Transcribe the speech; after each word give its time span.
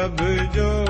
ਉਹ 0.00 0.08
ਸਭ 0.08 0.89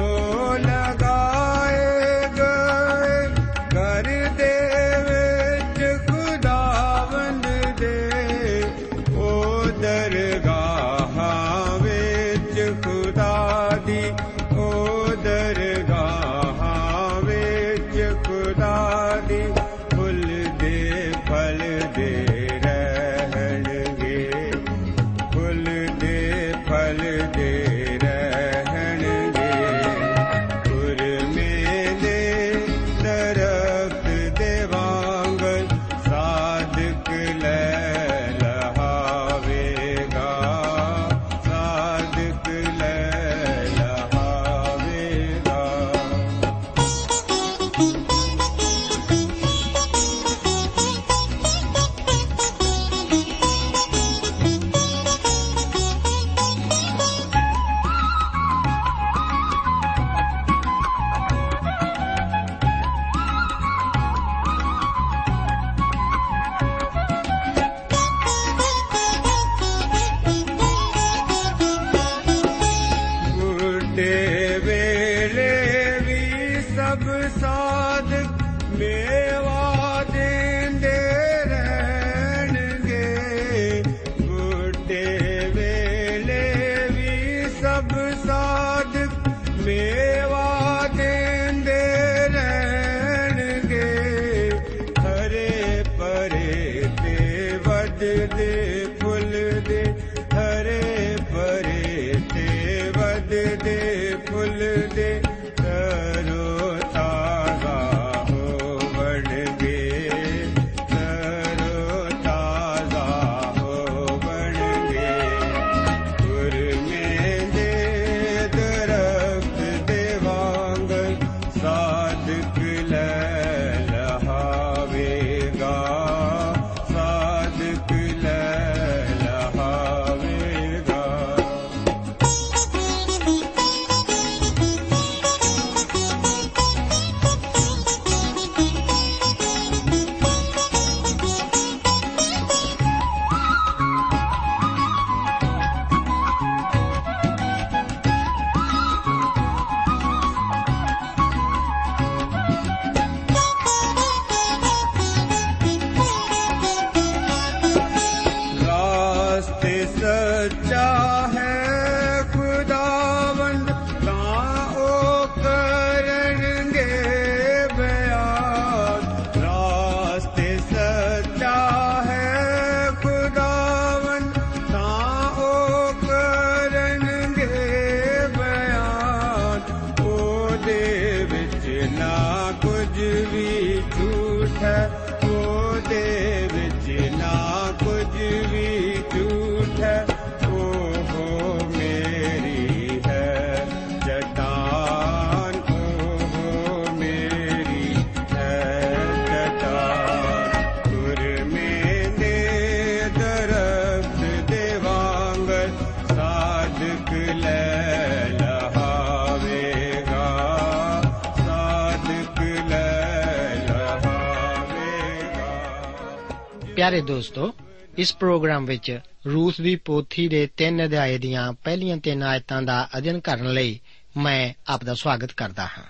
ਪਿਆਰੇ 216.91 217.07
ਦੋਸਤੋ, 217.07 217.55
ਇਸ 217.99 218.17
ਪ੍ਰੋਗਰਾਮ 218.17 218.65
ਵਿੱਚ 218.65 219.01
ਰੂਥ 219.27 219.61
ਦੀ 219.61 219.77
ਪੋਥੀ 219.77 220.29
ਦੇ 220.29 220.49
3 220.57 220.85
ਅਧਿਆਏ 220.85 221.19
ਦੀਆਂ 221.19 221.53
ਪਹਿਲੀਆਂ 221.53 221.97
ਤਿੰਨ 221.97 222.23
ਆਇਤਾਂ 222.23 222.63
ਦਾ 222.63 222.89
ਅਧਿਐਨ 222.99 223.21
ਕਰਨ 223.21 223.53
ਲਈ 223.53 223.81
ਮੈਂ 224.17 224.55
ਆਪ 224.69 224.85
ਦਾ 224.85 224.95
ਸਵਾਗਤ 224.95 225.33
ਕਰਦਾ 225.33 225.65
ਹਾਂ। 225.65 225.85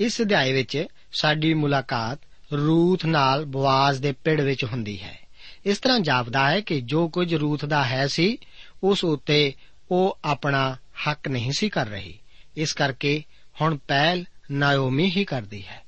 ਇਸ 0.00 0.20
ਅਧਿਆਏ 0.20 0.52
ਵਿੱਚ 0.52 0.86
ਸਾਡੀ 1.12 1.54
ਮੁਲਾਕਾਤ 1.54 2.18
ਰੂਥ 2.52 3.06
ਨਾਲ 3.06 3.44
ਬਵਾਜ਼ 3.44 4.02
ਦੇ 4.02 4.12
ਪਿੜ 4.12 4.40
ਵਿੱਚ 4.40 4.64
ਹੁੰਦੀ 4.64 5.02
ਹੈ। 5.02 5.18
ਇਸ 5.66 5.78
ਤਰ੍ਹਾਂ 5.78 6.00
ਜਾਪਦਾ 6.00 6.50
ਹੈ 6.50 6.60
ਕਿ 6.60 6.80
ਜੋ 6.80 7.08
ਕੁਝ 7.08 7.34
ਰੂਥ 7.34 7.64
ਦਾ 7.64 7.84
ਹੈ 7.84 8.06
ਸੀ, 8.06 8.38
ਉਸ 8.82 9.04
ਉੱਤੇ 9.04 9.52
ਉਹ 9.90 10.18
ਆਪਣਾ 10.24 10.76
ਹੱਕ 11.08 11.28
ਨਹੀਂ 11.28 11.52
ਸੀ 11.52 11.68
ਕਰ 11.68 11.86
ਰਹੀ। 11.86 12.18
ਇਸ 12.56 12.72
ਕਰਕੇ 12.72 13.22
ਹੁਣ 13.60 13.78
ਪਹਿਲ 13.88 14.24
ਨਾਓਮੀ 14.50 15.12
ਹੀ 15.16 15.24
ਕਰਦੀ 15.24 15.66
ਹੈ। 15.66 15.82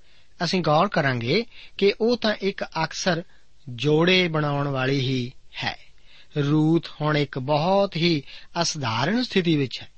ਅਸੀਂ 0.45 0.61
ਗੌਰ 0.61 0.89
ਕਰਾਂਗੇ 0.89 1.45
ਕਿ 1.79 1.95
ਉਹ 2.01 2.17
ਤਾਂ 2.17 2.35
ਇੱਕ 2.43 2.65
ਅਕਸਰ 2.65 3.23
ਜੋੜੇ 3.71 4.29
ਬਣਾਉਣ 4.29 4.69
ਵਾਲੀ 4.69 5.01
ਹੀ 5.01 5.33
ਹੈ। 5.65 5.79
ਰੂਥ 6.39 6.89
ਹੁਣ 7.01 7.17
ਇੱਕ 7.17 7.39
ਬਹੁਤ 7.39 7.97
ਹੀ 7.97 8.23
ਅਸਧਾਰਨ 8.63 9.23
ਸਥਿਤੀ 9.23 9.57
ਵਿੱਚ 9.57 9.81
ਹੈ। 9.83 9.89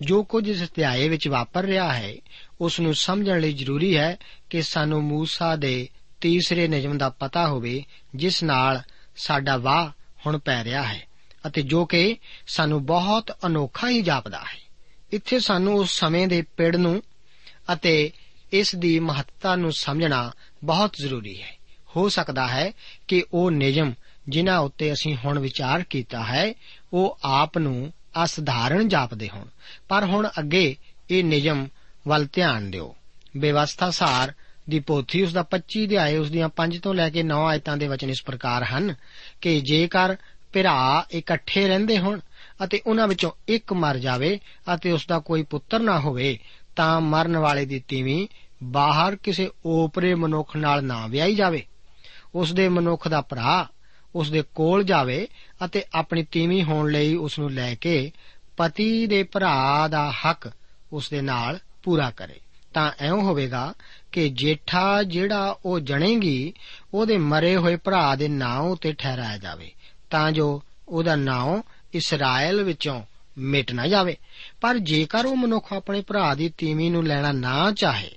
ਜੋ 0.00 0.24
ਕੁਝ 0.24 0.48
ਇਸ 0.48 0.62
ਅਧਿਆਏ 0.62 1.08
ਵਿੱਚ 1.08 1.28
ਵਾਪਰ 1.28 1.64
ਰਿਹਾ 1.64 1.92
ਹੈ, 1.92 2.16
ਉਸ 2.60 2.80
ਨੂੰ 2.80 2.94
ਸਮਝਣ 2.94 3.40
ਲਈ 3.40 3.52
ਜ਼ਰੂਰੀ 3.52 3.96
ਹੈ 3.96 4.16
ਕਿ 4.50 4.62
ਸਾਨੂੰ 4.62 5.04
ਮੂਸਾ 5.04 5.56
ਦੇ 5.56 5.88
ਤੀਸਰੇ 6.20 6.68
ਨਿਯਮ 6.68 6.98
ਦਾ 6.98 7.08
ਪਤਾ 7.08 7.48
ਹੋਵੇ, 7.48 7.84
ਜਿਸ 8.14 8.42
ਨਾਲ 8.42 8.82
ਸਾਡਾ 9.16 9.56
ਵਾਹ 9.56 9.90
ਹੁਣ 10.26 10.38
ਪੈ 10.38 10.64
ਰਿਹਾ 10.64 10.82
ਹੈ 10.82 11.06
ਅਤੇ 11.46 11.62
ਜੋ 11.62 11.84
ਕਿ 11.84 12.16
ਸਾਨੂੰ 12.46 12.86
ਬਹੁਤ 12.86 13.36
ਅਨੋਖਾ 13.46 13.88
ਹੀ 13.88 14.02
ਜਾਪਦਾ 14.02 14.38
ਹੈ। 14.38 14.68
ਇੱਥੇ 15.12 15.40
ਸਾਨੂੰ 15.40 15.74
ਉਸ 15.74 15.98
ਸਮੇਂ 15.98 16.28
ਦੇ 16.28 16.42
ਪਿੜ 16.42 16.76
ਨੂੰ 16.76 17.02
ਅਤੇ 17.72 18.10
ਇਸ 18.52 18.74
ਦੀ 18.76 18.98
ਮਹੱਤਤਾ 18.98 19.56
ਨੂੰ 19.56 19.72
ਸਮਝਣਾ 19.72 20.32
ਬਹੁਤ 20.64 20.94
ਜ਼ਰੂਰੀ 21.00 21.42
ਹੈ। 21.42 21.57
ਹੋ 21.98 22.08
ਸਕਦਾ 22.08 22.46
ਹੈ 22.48 22.72
ਕਿ 23.08 23.24
ਉਹ 23.32 23.50
ਨਿਯਮ 23.50 23.92
ਜਿਨ੍ਹਾਂ 24.28 24.58
ਉੱਤੇ 24.58 24.92
ਅਸੀਂ 24.92 25.16
ਹੁਣ 25.24 25.38
ਵਿਚਾਰ 25.38 25.82
ਕੀਤਾ 25.82 26.22
ਹੈ, 26.22 26.54
ਉਹ 26.92 27.18
ਆਪ 27.24 27.58
ਨੂੰ 27.58 27.92
ਅਸਧਾਰਨ 28.24 28.88
ਜਾਪਦੇ 28.88 29.28
ਹੋਣ। 29.28 29.44
ਪਰ 29.88 30.04
ਹੁਣ 30.04 30.28
ਅੱਗੇ 30.38 30.76
ਇਹ 31.10 31.24
ਨਿਯਮ 31.24 31.68
ਵੱਲ 32.08 32.26
ਧਿਆਨ 32.32 32.70
ਦਿਓ। 32.70 32.96
ਬੇਵਸਥਾ 33.36 33.90
ਸਾਰ 33.90 34.32
ਦੀ 34.68 34.80
ਪੋਥੀ 34.80 35.22
ਉਸ 35.22 35.32
ਦਾ 35.32 35.42
25 35.42 35.86
ਅਧਿਆਏ, 35.86 36.16
ਉਸ 36.16 36.30
ਦੀਆਂ 36.30 36.48
5 36.48 36.78
ਤੋਂ 36.78 36.94
ਲੈ 36.94 37.10
ਕੇ 37.10 37.22
9 37.22 37.46
ਆਇਤਾਂ 37.46 37.76
ਦੇ 37.76 37.88
ਵਚਨ 37.88 38.10
ਇਸ 38.10 38.22
ਪ੍ਰਕਾਰ 38.26 38.64
ਹਨ 38.64 38.94
ਕਿ 39.40 39.60
ਜੇਕਰ 39.60 40.16
ਭਰਾ 40.52 41.06
ਇਕੱਠੇ 41.12 41.68
ਰਹਿੰਦੇ 41.68 41.98
ਹੋਣ 41.98 42.20
ਅਤੇ 42.64 42.82
ਉਹਨਾਂ 42.86 43.08
ਵਿੱਚੋਂ 43.08 43.30
ਇੱਕ 43.48 43.72
ਮਰ 43.72 43.98
ਜਾਵੇ 43.98 44.40
ਅਤੇ 44.74 44.92
ਉਸ 44.92 45.06
ਦਾ 45.06 45.18
ਕੋਈ 45.18 45.42
ਪੁੱਤਰ 45.42 45.80
ਨਾ 45.80 46.00
ਹੋਵੇ, 46.00 46.38
ਤਾਂ 46.76 47.00
ਮਰਨ 47.00 47.36
ਵਾਲੇ 47.36 47.66
ਦੀ 47.66 47.80
ਤੀਵੀਂ 47.80 48.26
ਬਾਹਰ 48.62 49.16
ਕਿਸੇ 49.16 49.50
ਓਪਰੇ 49.66 50.14
ਮਨੁੱਖ 50.14 50.56
ਨਾਲ 50.56 50.84
ਨਾ 50.84 51.06
ਵਿਆਹੀ 51.06 51.34
ਜਾਵੇ। 51.34 51.66
ਉਸ 52.34 52.52
ਦੇ 52.52 52.68
ਮਨੁੱਖ 52.68 53.08
ਦਾ 53.08 53.20
ਭਰਾ 53.20 53.68
ਉਸ 54.14 54.30
ਦੇ 54.30 54.42
ਕੋਲ 54.54 54.84
ਜਾਵੇ 54.84 55.28
ਅਤੇ 55.64 55.82
ਆਪਣੀ 55.94 56.22
ਤੀਵੀਂ 56.22 56.64
ਹੋਣ 56.64 56.90
ਲਈ 56.90 57.14
ਉਸ 57.14 57.38
ਨੂੰ 57.38 57.50
ਲੈ 57.50 57.74
ਕੇ 57.74 58.12
ਪਤੀ 58.56 59.06
ਦੇ 59.06 59.22
ਭਰਾ 59.22 59.88
ਦਾ 59.88 60.12
ਹੱਕ 60.12 60.52
ਉਸ 60.92 61.10
ਦੇ 61.10 61.20
ਨਾਲ 61.20 61.58
ਪੂਰਾ 61.82 62.10
ਕਰੇ। 62.10 62.40
ਤਾਂ 62.74 62.92
ਐਉਂ 63.00 63.22
ਹੋਵੇਗਾ 63.22 63.74
ਕਿ 64.12 64.28
ਜੇਠਾ 64.28 65.02
ਜਿਹੜਾ 65.02 65.58
ਉਹ 65.64 65.80
ਜਣੇਗੀ, 65.80 66.52
ਉਹਦੇ 66.94 67.16
ਮਰੇ 67.16 67.56
ਹੋਏ 67.56 67.76
ਭਰਾ 67.76 68.14
ਦੇ 68.14 68.28
ਨਾਂ 68.28 68.58
ਉਤੇ 68.58 68.92
ਠਹਿਰਾਇਆ 68.92 69.38
ਜਾਵੇ। 69.38 69.70
ਤਾਂ 70.10 70.32
ਜੋ 70.32 70.62
ਉਹਦਾ 70.88 71.16
ਨਾਂ 71.16 71.62
ਇਸਰਾਇਲ 71.94 72.62
ਵਿੱਚੋਂ 72.62 73.02
ਮਿਟ 73.38 73.72
ਨਾ 73.72 73.86
ਜਾਵੇ। 73.86 74.16
ਪਰ 74.60 74.78
ਜੇਕਰ 74.78 75.26
ਉਹ 75.26 75.36
ਮਨੁੱਖ 75.36 75.72
ਆਪਣੇ 75.72 76.00
ਭਰਾ 76.00 76.34
ਦੀ 76.34 76.48
ਤੀਵੀਂ 76.48 76.90
ਨੂੰ 76.90 77.06
ਲੈਣਾ 77.06 77.32
ਨਾ 77.32 77.72
ਚਾਹੇ, 77.72 78.10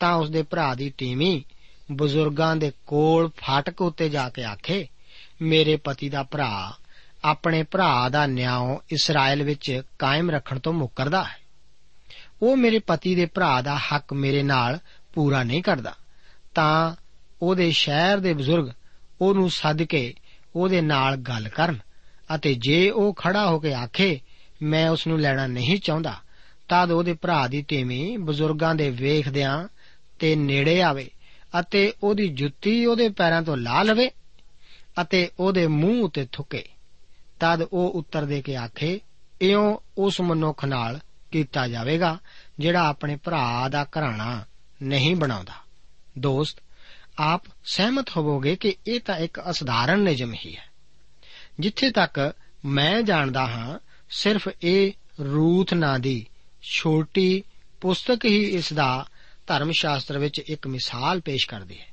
ਤਾਂ 0.00 0.14
ਉਸ 0.14 0.30
ਦੇ 0.30 0.42
ਭਰਾ 0.42 0.74
ਦੀ 0.74 0.90
ਤੀਵੀਂ 0.90 1.53
ਬਜ਼ੁਰਗਾਂ 1.92 2.56
ਦੇ 2.56 2.72
ਕੋਲ 2.86 3.30
ਫਾਟਕ 3.36 3.82
ਉੱਤੇ 3.82 4.08
ਜਾ 4.08 4.28
ਕੇ 4.28 4.44
ਆਖੇ, 4.44 4.88
ਮੇਰੇ 5.42 5.76
ਪਤੀ 5.76 6.08
ਦਾ 6.08 6.22
ਭਰਾ 6.22 6.74
ਆਪਣੇ 7.24 7.62
ਭਰਾ 7.62 8.08
ਦਾ 8.08 8.26
ਨਿਆਂ 8.26 8.76
ਇਸਰਾਇਲ 8.90 9.42
ਵਿੱਚ 9.42 9.82
ਕਾਇਮ 9.98 10.30
ਰੱਖਣ 10.30 10.58
ਤੋਂ 10.58 10.72
ਮੁੱਕਰਦਾ 10.72 11.24
ਹੈ। 11.24 11.36
ਉਹ 12.42 12.56
ਮੇਰੇ 12.56 12.78
ਪਤੀ 12.78 13.14
ਦੇ 13.14 13.26
ਭਰਾ 13.26 13.62
ਦਾ 13.62 13.78
ਹੱਕ 13.78 14.12
ਮੇਰੇ 14.12 14.42
ਨਾਲ 14.42 14.78
ਪੂਰਾ 15.14 15.42
ਨਹੀਂ 15.42 15.62
ਕਰਦਾ। 15.62 15.94
ਤਾਂ 16.54 16.96
ਉਹਦੇ 17.42 17.70
ਸ਼ਹਿਰ 17.70 18.18
ਦੇ 18.18 18.34
ਬਜ਼ੁਰਗ 18.34 18.70
ਉਹਨੂੰ 19.20 19.50
ਸੱਦ 19.50 19.82
ਕੇ 19.82 20.14
ਉਹਦੇ 20.56 20.80
ਨਾਲ 20.80 21.16
ਗੱਲ 21.16 21.48
ਕਰਨ 21.48 21.78
ਅਤੇ 22.34 22.54
ਜੇ 22.54 22.90
ਉਹ 22.90 23.14
ਖੜਾ 23.14 23.46
ਹੋ 23.46 23.58
ਕੇ 23.58 23.74
ਆਖੇ, 23.74 24.20
ਮੈਂ 24.62 24.90
ਉਸ 24.90 25.06
ਨੂੰ 25.06 25.20
ਲੈਣਾ 25.20 25.46
ਨਹੀਂ 25.46 25.78
ਚਾਹੁੰਦਾ, 25.78 26.14
ਤਦ 26.68 26.90
ਉਹਦੇ 26.90 27.12
ਭਰਾ 27.12 27.48
ਦੀ 27.48 27.62
ਤੀਵੀਂ 27.62 28.18
ਬਜ਼ੁਰਗਾਂ 28.18 28.74
ਦੇ 28.74 28.90
ਵੇਖਦਿਆਂ 28.90 29.68
ਤੇ 30.18 30.36
ਨੇੜੇ 30.36 30.82
ਆਵੇ 30.82 31.10
ਅਤੇ 31.60 31.92
ਉਹਦੀ 32.02 32.28
ਜੁੱਤੀ 32.28 32.86
ਉਹਦੇ 32.86 33.08
ਪੈਰਾਂ 33.08 33.42
ਤੋਂ 33.42 33.56
ਲਾ 33.56 33.82
ਲਵੇ 33.82 34.10
ਅਤੇ 35.02 35.30
ਉਹਦੇ 35.38 35.66
ਮੂੰਹ 35.66 36.04
ਉਤੇ 36.04 36.26
ਥੁੱਕੇ। 36.32 36.64
ਤਦ 37.40 37.62
ਉਹ 37.62 37.90
ਉੱਤਰ 37.90 38.24
ਦੇ 38.24 38.42
ਕੇ 38.42 38.56
ਆਖੇ, 38.56 39.00
ਇਉਂ 39.42 39.78
ਉਸ 39.98 40.20
ਮਨੁੱਖ 40.20 40.64
ਨਾਲ 40.64 41.00
ਕੀਤਾ 41.30 41.68
ਜਾਵੇਗਾ 41.68 42.18
ਜਿਹੜਾ 42.58 42.88
ਆਪਣੇ 42.88 43.16
ਭਰਾ 43.16 43.68
ਦਾ 43.68 43.84
ਘਰਾਣਾ 43.84 44.44
ਨਹੀਂ 44.82 45.16
ਬਣਾਉਂਦਾ। 45.16 45.52
ਦੋਸਤ, 46.18 46.58
ਆਪ 47.18 47.42
ਸਹਿਮਤ 47.64 48.10
ਹੋਵੋਗੇ 48.16 48.56
ਕਿ 48.56 48.76
ਇਹ 48.86 49.00
ਤਾਂ 49.00 49.16
ਇੱਕ 49.16 49.40
ਅਸਧਾਰਨ 49.50 50.00
ਨਿਯਮ 50.00 50.34
ਹੀ 50.34 50.56
ਹੈ। 50.56 50.64
ਜਿੱਥੇ 51.60 51.90
ਤੱਕ 51.90 52.34
ਮੈਂ 52.64 53.02
ਜਾਣਦਾ 53.02 53.46
ਹਾਂ, 53.46 53.78
ਸਿਰਫ 54.10 54.48
ਇਹ 54.62 54.92
ਰੂਥ 55.20 55.74
ਨਾਂ 55.74 55.98
ਦੀ 55.98 56.26
ਛੋਟੀ 56.62 57.42
ਪੁਸਤਕ 57.80 58.24
ਹੀ 58.24 58.44
ਇਸ 58.44 58.72
ਦਾ 58.72 59.06
ਧਰਮ 59.46 59.70
ਸ਼ਾਸਤਰ 59.70 60.18
ਵਿੱਚ 60.18 60.38
ਇੱਕ 60.38 60.66
ਮਿਸਾਲ 60.66 61.20
ਪੇਸ਼ 61.20 61.46
ਕਰਦੀ 61.48 61.80
ਹੈ। 61.80 61.86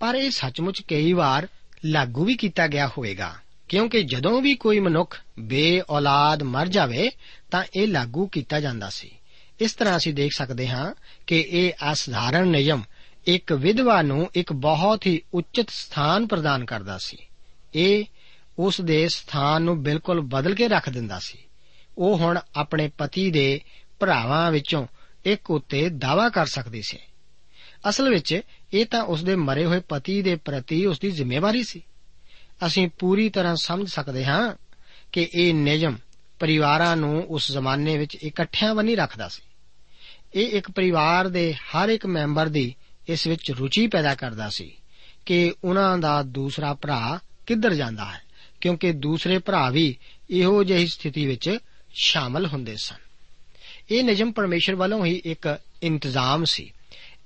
ਪਰ 0.00 0.14
ਇਹ 0.14 0.30
ਸੱਚਮੁੱਚ 0.30 0.82
ਕਈ 0.88 1.12
ਵਾਰ 1.12 1.48
ਲਾਗੂ 1.84 2.24
ਵੀ 2.24 2.36
ਕੀਤਾ 2.36 2.66
ਗਿਆ 2.66 2.88
ਹੋਵੇਗਾ, 2.88 3.34
ਕਿਉਂਕਿ 3.68 4.02
ਜਦੋਂ 4.02 4.42
ਵੀ 4.42 4.54
ਕੋਈ 4.54 4.80
ਮਨੁੱਖ 4.80 5.20
ਬੇਔਲਾਦ 5.38 6.42
ਮਰ 6.42 6.68
ਜਾਵੇ, 6.68 7.10
ਤਾਂ 7.50 7.64
ਇਹ 7.76 7.88
ਲਾਗੂ 7.88 8.26
ਕੀਤਾ 8.26 8.60
ਜਾਂਦਾ 8.60 8.90
ਸੀ। 8.90 9.10
ਇਸ 9.60 9.74
ਤਰ੍ਹਾਂ 9.74 9.96
ਅਸੀਂ 9.96 10.14
ਦੇਖ 10.14 10.32
ਸਕਦੇ 10.36 10.68
ਹਾਂ 10.68 10.94
ਕਿ 11.26 11.46
ਇਹ 11.50 11.72
ਅਸਧਾਰਨ 11.92 12.48
ਨਿਯਮ 12.48 12.82
ਇੱਕ 13.26 13.52
ਵਿਧਵਾ 13.52 14.02
ਨੂੰ 14.02 14.30
ਇੱਕ 14.34 14.52
ਬਹੁਤ 14.52 15.06
ਹੀ 15.06 15.22
ਉੱਚਿਤ 15.34 15.70
ਸਥਾਨ 15.70 16.26
ਪ੍ਰਦਾਨ 16.26 16.64
ਕਰਦਾ 16.64 16.98
ਸੀ। 16.98 17.16
ਇਹ 17.74 18.04
ਉਸ 18.58 18.80
ਦੇ 18.80 19.08
ਸਥਾਨ 19.08 19.62
ਨੂੰ 19.62 19.82
ਬਿਲਕੁਲ 19.82 20.20
ਬਦਲ 20.20 20.54
ਕੇ 20.54 20.68
ਰੱਖ 20.68 20.90
ਦਿੰਦਾ 20.90 21.18
ਸੀ। 21.18 21.38
ਉਹ 21.98 22.18
ਹੁਣ 22.18 22.38
ਆਪਣੇ 22.56 22.90
ਪਤੀ 22.98 23.30
ਦੇ 23.30 23.60
ਭਰਾਵਾਂ 24.00 24.50
ਵਿੱਚੋਂ 24.52 24.86
ਇੱਕ 25.24 25.50
ਉੱਤੇ 25.50 25.88
ਦਾਵਾ 25.88 26.28
ਕਰ 26.28 26.46
ਸਕਦੀ 26.46 26.82
ਸੀ। 26.82 26.98
ਅਸਲ 27.88 28.10
ਵਿੱਚ 28.10 28.40
ਇਹ 28.72 28.86
ਤਾਂ 28.86 29.02
ਉਸ 29.02 29.24
ਦੇ 29.24 29.36
ਮਰੇ 29.36 29.64
ਹੋਏ 29.64 29.80
ਪਤੀ 29.80 30.22
ਦੇ 30.22 30.36
ਪ੍ਰਤੀ 30.36 30.86
ਉਸ 30.86 31.00
ਦੀ 31.00 31.10
ਜ਼ਿੰਮੇਵਾਰੀ 31.10 31.62
ਸੀ। 31.62 31.82
ਅਸੀਂ 32.66 32.88
ਪੂਰੀ 32.98 33.28
ਤਰ੍ਹਾਂ 33.28 33.56
ਸਮਝ 33.56 33.88
ਸਕਦੇ 33.88 34.24
ਹਾਂ 34.24 34.54
ਕਿ 35.12 35.28
ਇਹ 35.34 35.54
ਨਿਯਮ 35.54 35.96
ਪਰਿਵਾਰਾਂ 36.38 36.96
ਨੂੰ 36.96 37.26
ਉਸ 37.28 37.52
ਜ਼ਮਾਨੇ 37.52 37.98
ਵਿੱਚ 37.98 38.14
ਇਕੱਠਿਆਂ 38.14 38.74
ਬਣੀ 38.74 38.96
ਰੱਖਦਾ 38.96 39.28
ਸੀ। 39.28 39.42
ਇਹ 40.34 40.46
ਇੱਕ 40.46 40.70
ਪਰਿਵਾਰ 40.70 41.28
ਦੇ 41.28 41.54
ਹਰ 41.54 41.88
ਇੱਕ 41.88 42.06
ਮੈਂਬਰ 42.06 42.48
ਦੀ 42.48 42.74
ਇਸ 43.08 43.26
ਵਿੱਚ 43.26 43.50
ਰੁਚੀ 43.50 43.86
ਪੈਦਾ 43.86 44.14
ਕਰਦਾ 44.14 44.48
ਸੀ 44.48 44.76
ਕਿ 45.26 45.54
ਉਹਨਾਂ 45.64 45.98
ਦਾ 45.98 46.22
ਦੂਸਰਾ 46.22 46.74
ਭਰਾ 46.74 47.20
ਕਿੱਧਰ 47.46 47.74
ਜਾਂਦਾ 47.74 48.04
ਹੈ, 48.04 48.22
ਕਿਉਂਕਿ 48.60 48.92
ਦੂਸਰੇ 48.92 49.38
ਭਰਾ 49.38 49.70
ਵੀ 49.70 49.96
ਇਹੋ 50.30 50.64
ਜਿਹੀ 50.64 50.86
ਸਥਿਤੀ 50.86 51.26
ਵਿੱਚ 51.26 51.58
ਸ਼ਾਮਲ 51.94 52.46
ਹੁੰਦੇ 52.46 52.76
ਸਨ। 52.76 53.09
ਇਹ 53.90 54.04
ਨਿਯਮ 54.04 54.32
ਪਰਮੇਸ਼ਰ 54.32 54.74
ਵੱਲੋਂ 54.74 55.04
ਹੀ 55.04 55.22
ਇੱਕ 55.24 55.58
ਇੰਤਜ਼ਾਮ 55.82 56.44
ਸੀ। 56.44 56.72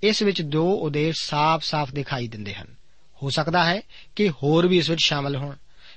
ਇਸ 0.02 0.22
ਵਿੱਚ 0.22 0.42
ਦੋ 0.42 0.74
ਉਦੇਸ਼ 0.74 1.22
ਸਾਫ਼-ਸਾਫ਼ 1.22 1.94
ਦਿਖਾਈ 1.94 2.28
ਦਿੰਦੇ 2.28 2.54
ਹਨ। 2.54 2.66
ਹੋ 3.22 3.30
ਸਕਦਾ 3.30 3.64
ਹੈ 3.64 3.82
ਕਿ 4.16 4.30
ਹੋਰ 4.30 4.66
ਵੀ 4.66 4.78
ਇਸ 4.78 4.90
ਵਿੱਚ 4.90 5.04
ਸ਼ਾਮਲ 5.04 5.36
ਹੋਣ। 5.36 5.54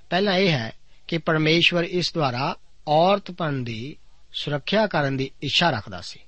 ਪਹਿਲਾ 0.10 0.38
ਇਹ 0.38 0.50
ਹੈ 0.50 0.74
ਕਿ 1.08 1.18
ਪਰਮੇਸ਼ਵਰ 1.18 1.84
ਇਸ 1.84 2.14
ਦੁਆਰਾ 2.14 2.56
ਔਰਤਪਨ 2.88 3.64
ਦੀ 3.64 3.96
ਸੁਰੱਖਿਆ 4.34 4.88
ਕਰਨ 4.88 5.18
ਦੀ 5.18 5.32
ਇੱਛਾ 5.44 5.70
ਰੱਖਦਾ 5.70 6.02
ਸੀ। 6.02 6.20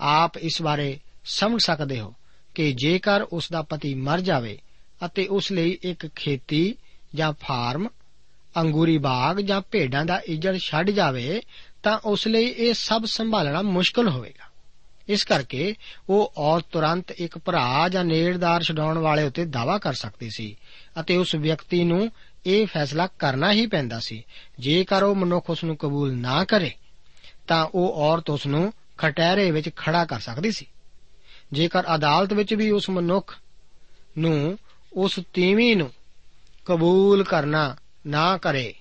ਆਪ 0.00 0.36
ਇਸ 0.36 0.62
ਬਾਰੇ 0.62 0.98
ਸਮਝ 1.24 1.60
ਸਕਦੇ 1.66 2.00
ਹੋ 2.00 2.14
ਕਿ 2.54 2.72
ਜੇਕਰ 2.72 3.22
ਉਸ 3.22 3.48
ਦਾ 3.52 3.62
ਪਤੀ 3.62 3.94
ਮਰ 3.94 4.20
ਜਾਵੇ 4.20 4.58
ਅਤੇ 5.04 5.26
ਉਸ 5.26 5.52
ਲਈ 5.52 5.78
ਇੱਕ 5.82 6.06
ਖੇਤੀ 6.06 6.74
ਜਾਂ 7.14 7.32
ਫਾਰਮ, 7.32 7.88
ਅੰਗੂਰੀ 8.56 8.98
ਬਾਗ 8.98 9.40
ਜਾਂ 9.40 9.60
ਭੇਡਾਂ 9.60 10.04
ਦਾ 10.04 10.20
ਇੱਜੜ 10.26 10.58
ਛੱਡ 10.58 10.90
ਜਾਵੇ 10.90 11.40
ਤਾਂ 11.82 11.98
ਉਸ 12.04 12.26
ਲਈ 12.26 12.44
ਇਹ 12.46 12.74
ਸਭ 12.74 13.04
ਸੰਭਾਲਣਾ 13.04 13.62
ਮੁਸ਼ਕਲ 13.62 14.08
ਹੋਵੇਗਾ। 14.08 14.50
ਇਸ 15.08 15.24
ਕਰਕੇ 15.24 15.74
ਉਹ 16.08 16.32
ਔਰਤ 16.36 16.64
ਤੁਰੰਤ 16.72 17.10
ਇੱਕ 17.10 17.38
ਭਰਾ 17.38 17.88
ਜਾਂ 17.88 18.04
ਨੇੜਦਾਰ 18.04 18.62
ਛਡਾਉਣ 18.62 18.98
ਵਾਲੇ 18.98 19.22
ਉੱਤੇ 19.22 19.44
ਦਾਵਾ 19.44 19.78
ਕਰ 19.78 19.92
ਸਕਦੀ 19.92 20.28
ਸੀ 20.30 20.56
ਅਤੇ 21.00 21.16
ਉਸ 21.16 21.34
ਵਿਅਕਤੀ 21.34 21.84
ਨੂੰ 21.84 22.10
ਇਹ 22.46 22.66
ਫੈਸਲਾ 22.66 23.06
ਕਰਨਾ 23.06 23.52
ਹੀ 23.52 23.66
ਪੈਂਦਾ 23.66 23.98
ਸੀ। 23.98 24.22
ਜੇਕਰ 24.58 25.02
ਉਹ 25.02 25.14
ਮਨੁੱਖ 25.14 25.50
ਉਸ 25.50 25.64
ਨੂੰ 25.64 25.76
ਕਬੂਲ 25.76 26.14
ਨਾ 26.16 26.44
ਕਰੇ, 26.44 26.70
ਤਾਂ 27.48 27.66
ਉਹ 27.74 27.92
ਔਰਤ 27.92 28.30
ਉਸ 28.30 28.46
ਨੂੰ 28.46 28.72
ਖਟਹਿਰੇ 28.98 29.50
ਵਿੱਚ 29.50 29.70
ਖੜਾ 29.76 30.04
ਕਰ 30.04 30.20
ਸਕਦੀ 30.20 30.50
ਸੀ। 30.50 30.66
ਜੇਕਰ 31.52 31.84
ਅਦਾਲਤ 31.94 32.32
ਵਿੱਚ 32.32 32.54
ਵੀ 32.54 32.70
ਉਸ 32.70 32.90
ਮਨੁੱਖ 32.90 33.36
ਨੂੰ 34.18 34.58
ਉਸ 34.92 35.20
ਤੀਵੀਂ 35.32 35.76
ਨੂੰ 35.76 35.90
ਕਬੂਲ 36.64 37.24
ਕਰਨਾ 37.24 37.76
ਨਾ 38.06 38.36
ਕਰੇ, 38.38 38.74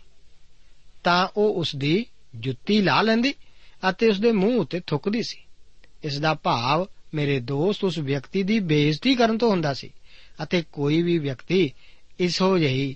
ਤਾਂ 1.04 1.28
ਉਹ 1.38 1.54
ਉਸ 1.54 1.76
ਦੀ 1.76 2.06
ਜੁੱਤੀ 2.36 2.82
ਲਾ 2.82 3.02
ਲੈਂਦੀ 3.02 3.34
ਅਤੇ 3.90 4.08
ਉਸ 4.10 4.20
ਦੇ 4.20 4.32
ਮੂੰਹ 4.32 4.54
ਉੱਤੇ 4.54 4.82
ਥੁੱਕਦੀ 4.88 5.24
ਸੀ। 5.24 5.38
ਇਸ 6.04 6.20
ਦਾ 6.20 6.34
ਭਾਵ 6.34 6.88
ਮੇਰੇ 7.14 7.40
ਦੋਸਤ 7.40 7.84
ਉਸ 7.84 7.98
ਵਿਅਕਤੀ 7.98 8.44
ਦੀ 8.44 8.60
ਬੇਇੱਜ਼ਤੀ 8.60 9.16
ਕਰਨ 9.16 9.38
ਤੋਂ 9.38 9.50
ਹੁੰਦਾ 9.50 9.74
ਸੀ 9.74 9.90
ਅਤੇ 10.44 10.64
ਕੋਈ 10.72 11.02
ਵੀ 11.02 11.18
ਵਿਅਕਤੀ 11.18 11.74
ਇਸੋ 12.20 12.58
ਜਿਹੀ 12.58 12.96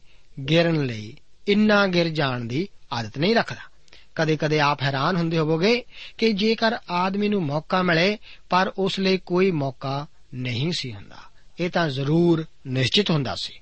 ਗਿਰਨ 0.49 0.85
ਲਈ 0.85 1.15
ਇੰਨਾ 1.47 1.87
ਗਿਰ 1.87 2.09
ਜਾਣ 2.09 2.45
ਦੀ 2.45 2.67
ਆਦਤ 2.93 3.17
ਨਹੀਂ 3.17 3.35
ਰੱਖਦਾ। 3.35 3.75
ਕਦੇ-ਕਦੇ 4.15 4.59
ਆਪ 4.59 4.81
ਹੈਰਾਨ 4.81 5.15
ਹੁੰਦੇ 5.15 5.37
ਹੋਵੋਗੇ 5.37 5.83
ਕਿ 6.17 6.33
ਜੇਕਰ 6.33 6.75
ਆਦਮੀ 6.89 7.29
ਨੂੰ 7.29 7.43
ਮੌਕਾ 7.43 7.83
ਮਿਲੇ, 7.83 8.17
ਪਰ 8.49 8.73
ਉਸ 8.77 8.99
ਲਈ 8.99 9.17
ਕੋਈ 9.17 9.51
ਮੌਕਾ 9.51 10.07
ਨਹੀਂ 10.33 10.71
ਸੀ 10.71 10.93
ਹੁੰਦਾ। 10.93 11.17
ਇਹ 11.59 11.69
ਤਾਂ 11.69 11.89
ਜ਼ਰੂਰ 11.89 12.45
ਨਿਸ਼ਚਿਤ 12.67 13.11
ਹੁੰਦਾ 13.11 13.35
ਸੀ। 13.35 13.53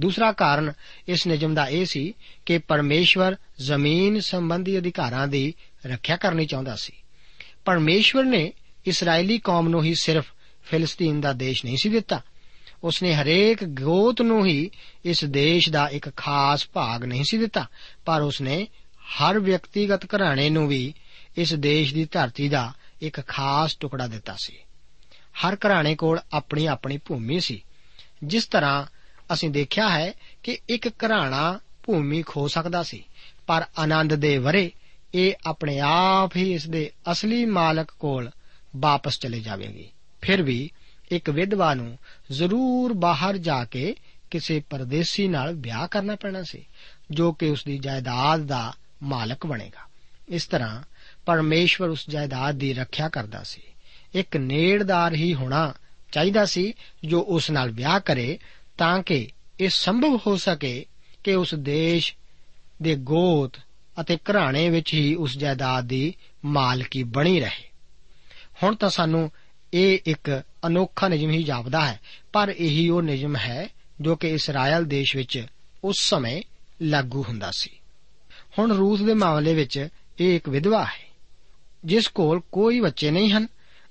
ਦੂਸਰਾ 0.00 0.32
ਕਾਰਨ 0.32 0.72
ਇਸ 1.08 1.26
ਨਿਯਮ 1.26 1.54
ਦਾ 1.54 1.66
ਇਹ 1.66 1.86
ਸੀ 1.86 2.14
ਕਿ 2.46 2.58
ਪਰਮੇਸ਼ਵਰ 2.58 3.36
ਜ਼ਮੀਨ 3.60 4.20
ਸੰਬੰਧੀ 4.20 4.78
ਅਧਿਕਾਰਾਂ 4.78 5.28
ਦੀ 5.28 5.54
ਰੱਖਿਆ 5.86 6.16
ਕਰਨੀ 6.16 6.46
ਚਾਹੁੰਦਾ 6.46 6.76
ਸੀ। 6.76 6.92
ਪਰਮੇਸ਼ਵਰ 7.64 8.24
ਨੇ 8.24 8.52
ਇਸرائیਲੀ 8.86 9.38
ਕੌਮ 9.38 9.68
ਨੂੰ 9.68 9.84
ਹੀ 9.84 9.94
ਸਿਰਫ 9.94 10.26
ਫਿਲਸਤੀਨ 10.64 11.20
ਦਾ 11.20 11.32
ਦੇਸ਼ 11.32 11.64
ਨਹੀਂ 11.64 11.76
ਸੀ 11.76 11.88
ਦਿੱਤਾ। 11.88 12.22
ਉਸ 12.84 13.02
ਨੇ 13.02 13.14
ਹਰੇਕ 13.14 13.64
ਗੋਤ 13.64 14.22
ਨੂੰ 14.22 14.46
ਹੀ 14.46 14.70
ਇਸ 15.04 15.24
ਦੇਸ਼ 15.24 15.70
ਦਾ 15.70 15.88
ਇੱਕ 15.88 16.16
ਖਾਸ 16.16 16.68
ਭਾਗ 16.72 17.04
ਨਹੀਂ 17.04 17.24
ਸੀ 17.24 17.38
ਦਿੱਤਾ, 17.38 17.66
ਪਰ 18.04 18.22
ਉਸ 18.22 18.40
ਨੇ 18.40 18.68
ਹਰ 19.00 19.38
ਵਿਅਕਤੀਗਤ 19.38 20.04
ਘਰਾਣੇ 20.04 20.50
ਨੂੰ 20.50 20.68
ਵੀ 20.68 20.94
ਇਸ 21.36 21.54
ਦੇਸ਼ 21.54 21.94
ਦੀ 21.94 22.04
ਧਰਤੀ 22.04 22.48
ਦਾ 22.48 22.72
ਇੱਕ 23.02 23.26
ਖਾਸ 23.26 23.74
ਟੁਕੜਾ 23.74 24.06
ਦਿੱਤਾ 24.06 24.36
ਸੀ। 24.38 24.56
ਹਰ 25.14 25.54
ਘਰਾਣੇ 25.54 25.94
ਕੋਲ 25.94 26.20
ਆਪਣੀ 26.32 26.66
ਆਪਣੀ 26.66 26.98
ਭੂਮੀ 26.98 27.40
ਸੀ। 27.40 27.64
ਜਿਸ 28.24 28.46
ਤਰ੍ਹਾਂ 28.46 28.99
ਅਸੀਂ 29.32 29.50
ਦੇਖਿਆ 29.50 29.88
ਹੈ 29.88 30.12
ਕਿ 30.42 30.58
ਇੱਕ 30.68 30.88
ਘਰਾਣਾ 30.88 31.60
ਭੂਮੀ 31.82 32.22
ਖੋ 32.22 32.48
ਸਕਦਾ 32.48 32.82
ਸੀ, 32.82 33.04
ਪਰ 33.46 33.64
ਆਨੰਦ 33.78 34.14
ਦੇ 34.14 34.38
ਵਰੇ 34.38 34.70
ਇਹ 35.14 35.32
ਆਪਣੇ 35.46 35.80
ਆਪ 35.80 36.36
ਹੀ 36.36 36.52
ਇਸ 36.52 36.66
ਦੇ 36.66 36.90
ਅਸਲੀ 37.12 37.44
ਮਾਲਕ 37.44 37.90
ਕੋਲ 37.98 38.30
ਵਾਪਸ 38.76 39.18
ਚਲੇ 39.18 39.40
ਜਾਵੇਗੀ। 39.40 39.90
ਫਿਰ 40.20 40.42
ਵੀ 40.42 40.70
ਇੱਕ 41.10 41.30
ਵਿਧਵਾ 41.30 41.74
ਨੂੰ 41.74 41.98
ਜ਼ਰੂਰ 42.30 42.92
ਬਾਹਰ 42.92 43.36
ਜਾ 43.38 43.64
ਕੇ 43.64 43.94
ਕਿਸੇ 44.30 44.62
ਪਰਦੇਸੀ 44.70 45.28
ਨਾਲ 45.28 45.54
ਵਿਆਹ 45.54 45.88
ਕਰਨਾ 45.88 46.16
ਪੈਣਾ 46.16 46.42
ਸੀ, 46.42 46.66
ਜੋ 47.10 47.32
ਕਿ 47.32 47.46
ਉਸ 47.46 47.64
ਦੀ 47.64 47.78
ਜਾਇਦਾਦ 47.78 48.40
ਦਾ 48.40 48.72
ਮਾਲਕ 49.02 49.46
ਬਣੇਗਾ। 49.46 49.88
ਇਸ 50.28 50.46
ਤਰ੍ਹਾਂ 50.46 50.82
ਪਰਮੇਸ਼ਵਰ 51.26 51.88
ਉਸ 51.88 52.10
ਜਾਇਦਾਦ 52.10 52.54
ਦੀ 52.54 52.74
ਰੱਖਿਆ 52.74 53.08
ਕਰਦਾ 53.08 53.42
ਸੀ। 53.42 53.62
ਇੱਕ 54.14 54.36
ਨੇੜਦਾਰ 54.36 55.14
ਹੀ 55.14 55.34
ਹੋਣਾ 55.34 55.74
ਚਾਹੀਦਾ 56.12 56.44
ਸੀ 56.44 56.74
ਜੋ 57.04 57.20
ਉਸ 57.28 57.50
ਨਾਲ 57.50 57.70
ਵਿਆਹ 57.70 58.00
ਕਰੇ 58.00 58.38
ਤਾਂ 58.80 59.02
ਕਿ 59.02 59.28
ਇਹ 59.60 59.68
ਸੰਭਵ 59.68 60.18
ਹੋ 60.26 60.36
ਸਕੇ 60.36 60.86
ਕਿ 61.24 61.34
ਉਸ 61.34 61.54
ਦੇਸ਼ 61.54 62.14
ਦੇ 62.82 62.94
ਗੋਤ 62.96 63.56
ਅਤੇ 64.00 64.16
ਘਰਾਣੇ 64.16 64.70
ਵਿੱਚ 64.70 64.94
ਹੀ 64.94 65.14
ਉਸ 65.14 65.38
ਜਾਇਦਾਦ 65.38 65.84
ਦੀ 65.84 66.14
ਮਾਲਕੀ 66.44 67.02
ਬਣੀ 67.02 67.40
ਰਹੇ। 67.40 67.68
ਹੁਣ 68.62 68.74
ਤਾਂ 68.74 68.90
ਸਾਨੂੰ 68.90 69.30
ਇਹ 69.74 69.98
ਇੱਕ 70.06 70.42
ਅਨੋਖਾ 70.66 71.08
ਨਿਯਮ 71.08 71.30
ਹੀ 71.30 71.42
ਜਾਪਦਾ 71.42 71.86
ਹੈ, 71.86 72.00
ਪਰ 72.32 72.54
ਇਹੀ 72.58 72.88
ਉਹ 72.88 73.02
ਨਿਯਮ 73.02 73.36
ਹੈ 73.36 73.68
ਜੋ 74.00 74.16
ਕਿ 74.16 74.28
ਇਸਰਾਇਲ 74.28 74.84
ਦੇਸ਼ 74.84 75.16
ਵਿੱਚ 75.16 75.46
ਉਸ 75.84 75.96
ਸਮੇਂ 76.00 76.42
ਲਾਗੂ 76.82 77.22
ਹੁੰਦਾ 77.22 77.50
ਸੀ। 77.50 77.70
ਹੁਣ 78.58 78.72
ਰੂਸ 78.72 79.00
ਦੇ 79.00 79.14
ਮਾਮਲੇ 79.14 79.54
ਵਿੱਚ 79.54 79.88
ਇਹ 80.20 80.36
ਇੱਕ 80.36 80.48
ਵਿਧਵਾ 80.48 80.84
ਹੈ, 80.84 81.08
ਜਿਸ 81.84 82.08
ਕੋਲ 82.08 82.40
ਕੋਈ 82.52 82.80
ਬੱਚੇ 82.80 83.10
ਨਹੀਂ 83.10 83.30
ਹਨ 83.30 83.46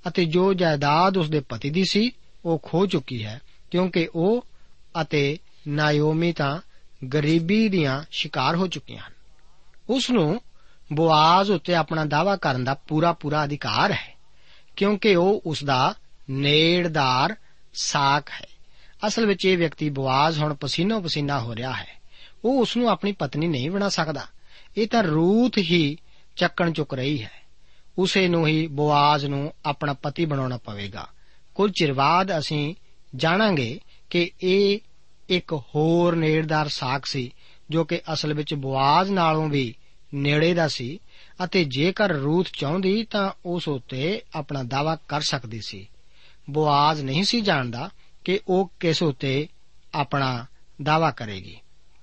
ਅਤੇ 0.07 0.25
ਜੋ 0.25 0.53
ਜਾਇਦਾਦ 0.53 1.17
ਉਸ 1.17 1.29
ਦੇ 1.29 1.39
ਪਤੀ 1.39 1.69
ਦੀ 1.69 1.83
ਸੀ, 1.89 2.11
ਉਹ 2.45 2.61
ਖੋ 2.63 2.85
ਚੁੱਕੀ 2.85 3.25
ਹੈ, 3.25 3.41
ਕਿਉਂਕਿ 3.71 4.09
ਉਹ 4.15 4.45
ਅਤੇ 5.01 5.37
ਨਾਇਓਮੀ 5.67 6.33
ਤਾਂ 6.33 6.59
ਗਰੀਬੀ 7.13 7.69
ਦੀਆਂ 7.69 8.03
ਸ਼ਿਕਾਰ 8.11 8.55
ਹੋ 8.55 8.67
ਚੁੱਕੀਆਂ 8.67 9.03
ਹਨ। 9.07 9.13
ਉਸ 9.89 10.09
ਨੂੰ 10.09 10.41
ਬੋਆਜ਼ 10.93 11.51
ਉੱਤੇ 11.51 11.75
ਆਪਣਾ 11.75 12.05
ਦਾਵਾ 12.05 12.35
ਕਰਨ 12.35 12.63
ਦਾ 12.63 12.73
ਪੂਰਾ 12.73 13.13
ਪੂਰਾ 13.13 13.43
ਅਧਿਕਾਰ 13.43 13.91
ਹੈ, 13.91 14.17
ਕਿਉਂਕਿ 14.75 15.15
ਉਹ 15.15 15.41
ਉਸ 15.45 15.63
ਦਾ 15.63 15.95
ਨੇੜਦਾਰ 16.29 17.35
ਸਾਖ 17.73 18.31
ਹੈ। 18.31 18.47
ਅਸਲ 19.07 19.25
ਵਿੱਚ 19.25 19.45
ਇਹ 19.45 19.57
ਵਿਅਕਤੀ 19.57 19.89
ਬਵਾਜ਼ 19.89 20.39
ਹੁਣ 20.39 20.53
ਪਸੀਨੋ 20.53 21.01
ਪਸੀਨਾ 21.01 21.39
ਹੋ 21.39 21.55
ਰਿਹਾ 21.55 21.73
ਹੈ। 21.73 21.99
ਉਹ 22.45 22.61
ਉਸ 22.61 22.77
ਨੂੰ 22.77 22.89
ਆਪਣੀ 22.89 23.11
ਪਤਨੀ 23.11 23.47
ਨਹੀਂ 23.47 23.71
ਬਣਾ 23.71 23.89
ਸਕਦਾ। 23.89 24.27
ਇਹ 24.77 24.87
ਤਾਂ 24.87 25.03
ਰੂਥ 25.03 25.57
ਹੀ 25.57 25.97
ਚੱਕਣ 26.35 26.71
ਚੁੱਕ 26.71 26.93
ਰਹੀ 26.93 27.23
ਹੈ। 27.23 27.31
ਉਸੇ 27.97 28.27
ਨੂੰ 28.27 28.47
ਹੀ 28.47 28.67
ਬਵਾਜ਼ 28.67 29.25
ਨੂੰ 29.25 29.53
ਆਪਣਾ 29.65 29.93
ਪਤੀ 29.93 30.25
ਬਣਾਉਣਾ 30.25 30.57
ਪਵੇਗਾ। 30.57 31.07
ਕੁਝ 31.55 31.71
ਚਿਰ 31.71 31.93
ਬਾਅਦ 31.93 32.39
ਅਸੀਂ 32.39 32.75
ਜਾਣਾਂਗੇ 33.15 33.79
ਕਿ 34.09 34.31
ਇਹ 34.43 34.79
ਇੱਕ 35.29 35.53
ਹੋਰ 35.53 36.15
ਨੇੜਦਾਰ 36.15 36.67
ਸਾਖ 36.67 37.05
ਸੀ, 37.05 37.33
ਜੋ 37.69 37.83
ਕਿ 37.83 38.01
ਅਸਲ 38.13 38.33
ਵਿੱਚ 38.33 38.53
ਬਵਾਜ਼ 38.53 39.11
ਨਾਲੋਂ 39.11 39.49
ਵੀ 39.49 39.75
ਨੇੜੇ 40.13 40.53
ਦਾ 40.53 40.67
ਸੀ 40.67 40.99
ਅਤੇ 41.43 41.63
ਜੇਕਰ 41.63 42.11
ਰੂਥ 42.11 42.47
ਚਾਹੁੰਦੀ 42.53 43.03
ਤਾਂ 43.03 43.31
ਉਸ 43.45 43.67
ਉੱਤੇ 43.67 44.21
ਆਪਣਾ 44.35 44.63
ਦਾਵਾ 44.63 44.95
ਕਰ 44.95 45.21
ਸਕਦੀ 45.21 45.61
ਸੀ। 45.61 45.89
ਬਵਾਜ਼ 46.49 47.01
ਨਹੀਂ 47.01 47.23
ਸੀ 47.23 47.41
ਜਾਣਦਾ 47.41 47.89
ਕਿ 48.25 48.39
ਉਹ 48.47 48.71
ਕਿਸ 48.79 49.03
ਉੱਤੇ 49.03 49.47
ਆਪਣਾ 49.93 50.45
ਦਾਵਾ 50.83 51.11
ਕਰੇਗੀ। 51.11 51.57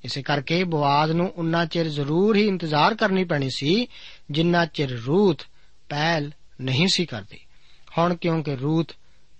ਇਸੇ 0.04 0.22
ਕਰਕੇ 0.22 0.64
ਬਵਾਜ਼ 0.64 1.12
ਨੂੰ 1.12 1.32
ਉਨਾ 1.36 1.64
ਚਿਰ 1.64 1.88
ਜ਼ਰੂਰ 1.88 2.36
ਹੀ 2.36 2.46
ਇੰਤਜ਼ਾਰ 2.46 2.94
ਕਰਨੀ 2.94 3.24
ਪੈਣੀ 3.24 3.50
ਸੀ, 3.50 3.88
ਜਿੰਨਾ 4.30 4.66
ਚਿਰ 4.66 4.90
ਰੂਥ 4.90 5.42
ਪਹਿਲ 5.88 6.32
ਨਹੀਂ 6.60 6.88
ਸੀ 6.88 7.06
ਕਰਦੀ। 7.06 7.38
ਹੁਣ 7.98 8.16
ਕਿਉਂਕਿ 8.16 8.56
ਰੂਥ 8.56 8.92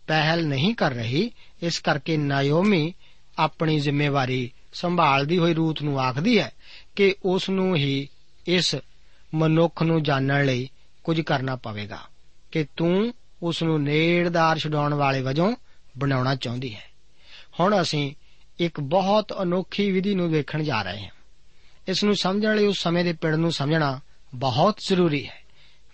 ਪਹਿਲ 0.06 0.46
ਨਹੀਂ 0.46 0.74
ਕਰ 0.74 0.92
ਰਹੀ, 0.92 1.30
ਇਸ 1.62 1.78
ਕਰਕੇ 1.78 2.16
ਨਾਇਓਮੀ 2.16 2.94
ਆਪਣੀ 3.38 3.80
ਜ਼ਿੰਮੇਵਾਰੀ 3.80 4.52
ਸੰਭਾਲਦੀ 4.72 5.38
ਹੋਈ 5.38 5.54
ਰੂਥ 5.54 5.82
ਨੂੰ 5.82 6.00
ਆਖਦੀ 6.00 6.38
ਹੈ 6.38 6.52
ਕਿ 6.96 7.14
ਉਸ 7.24 7.50
ਨੂੰ 7.50 7.76
ਹੀ 7.76 8.08
ਇਸ 8.46 8.76
ਮਨੁੱਖ 9.34 9.82
ਨੂੰ 9.82 10.02
ਜਾਣਨ 10.02 10.44
ਲਈ 10.44 10.70
ਕੁਝ 11.04 11.20
ਕਰਨਾ 11.20 11.56
ਪਵੇਗਾ, 11.56 11.98
ਕਿ 12.52 12.66
ਤੂੰ 12.76 13.14
ਉਸ 13.42 13.62
ਨੂੰ 13.62 13.82
ਨੇੜਦਾਰ 13.82 14.58
ਛਡਾਉਣ 14.58 14.94
ਵਾਲੇ 14.94 15.20
ਵਜੋਂ 15.20 15.56
ਬਣਾਉਣਾ 15.98 16.34
ਚਾਹੁੰਦੀ 16.34 16.74
ਹੈ। 16.74 16.84
ਹੁਣ 17.60 17.82
ਅਸੀਂ 17.82 18.14
ਇੱਕ 18.58 18.80
ਬਹੁਤ 18.80 19.32
ਅਨੋਖੀ 19.42 19.90
ਵਿਧੀ 19.90 20.14
ਨੂੰ 20.14 20.30
ਵੇਖਣ 20.30 20.62
ਜਾ 20.62 20.82
ਰਹੇ 20.82 21.02
ਹਾਂ। 21.02 21.10
ਇਸ 21.88 22.04
ਨੂੰ 22.04 22.16
ਸਮਝਣ 22.16 22.56
ਲਈ 22.56 22.64
ਉਸ 22.64 22.82
ਸਮੇਂ 22.82 23.04
ਦੇ 23.04 23.12
ਪਿੜ 23.12 23.34
ਨੂੰ 23.34 23.52
ਸਮਝਣਾ 23.52 24.00
ਬਹੁਤ 24.34 24.76
ਜ਼ਰੂਰੀ 24.88 25.26
ਹੈ। 25.26 25.42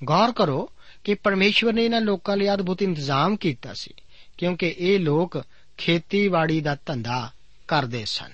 ਗੌਰ 0.05 0.33
ਕਰੋ 0.33 0.71
ਕਿ 1.05 1.15
ਪਰਮੇਸ਼ਵਰ 1.15 1.73
ਨੇ 1.73 1.85
ਇਹਨਾਂ 1.85 2.01
ਲੋਕਾਂ 2.01 2.37
ਲਈ 2.37 2.55
ਅਦਭੁਤ 2.55 2.83
ਇੰਤਜ਼ਾਮ 2.83 3.37
ਕੀਤਾ 3.37 3.75
ਸੀ। 3.75 3.95
ਕਿਉਂਕਿ 4.43 4.75
ਇਹ 4.79 5.01
ਲੋਕ 5.01 5.43
ਖੇਤੀਬਾੜੀ 5.77 6.61
ਦਾ 6.61 6.77
ਧੰਦਾ 6.87 7.33
ਕਰਦੇ 7.69 8.05
ਸਨ। 8.05 8.31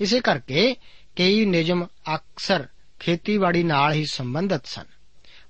ਇਸੇ 0.00 0.20
ਕਰਕੇ 0.20 0.76
ਕਈ 1.16 1.44
ਨਿਯਮ 1.44 1.86
ਅਕਸਰ 2.14 2.68
ਖੇਤੀਬਾੜੀ 3.00 3.62
ਨਾਲ 3.62 3.92
ਹੀ 3.92 4.04
ਸੰਬੰਧਿਤ 4.04 4.66
ਸਨ। 4.66 4.84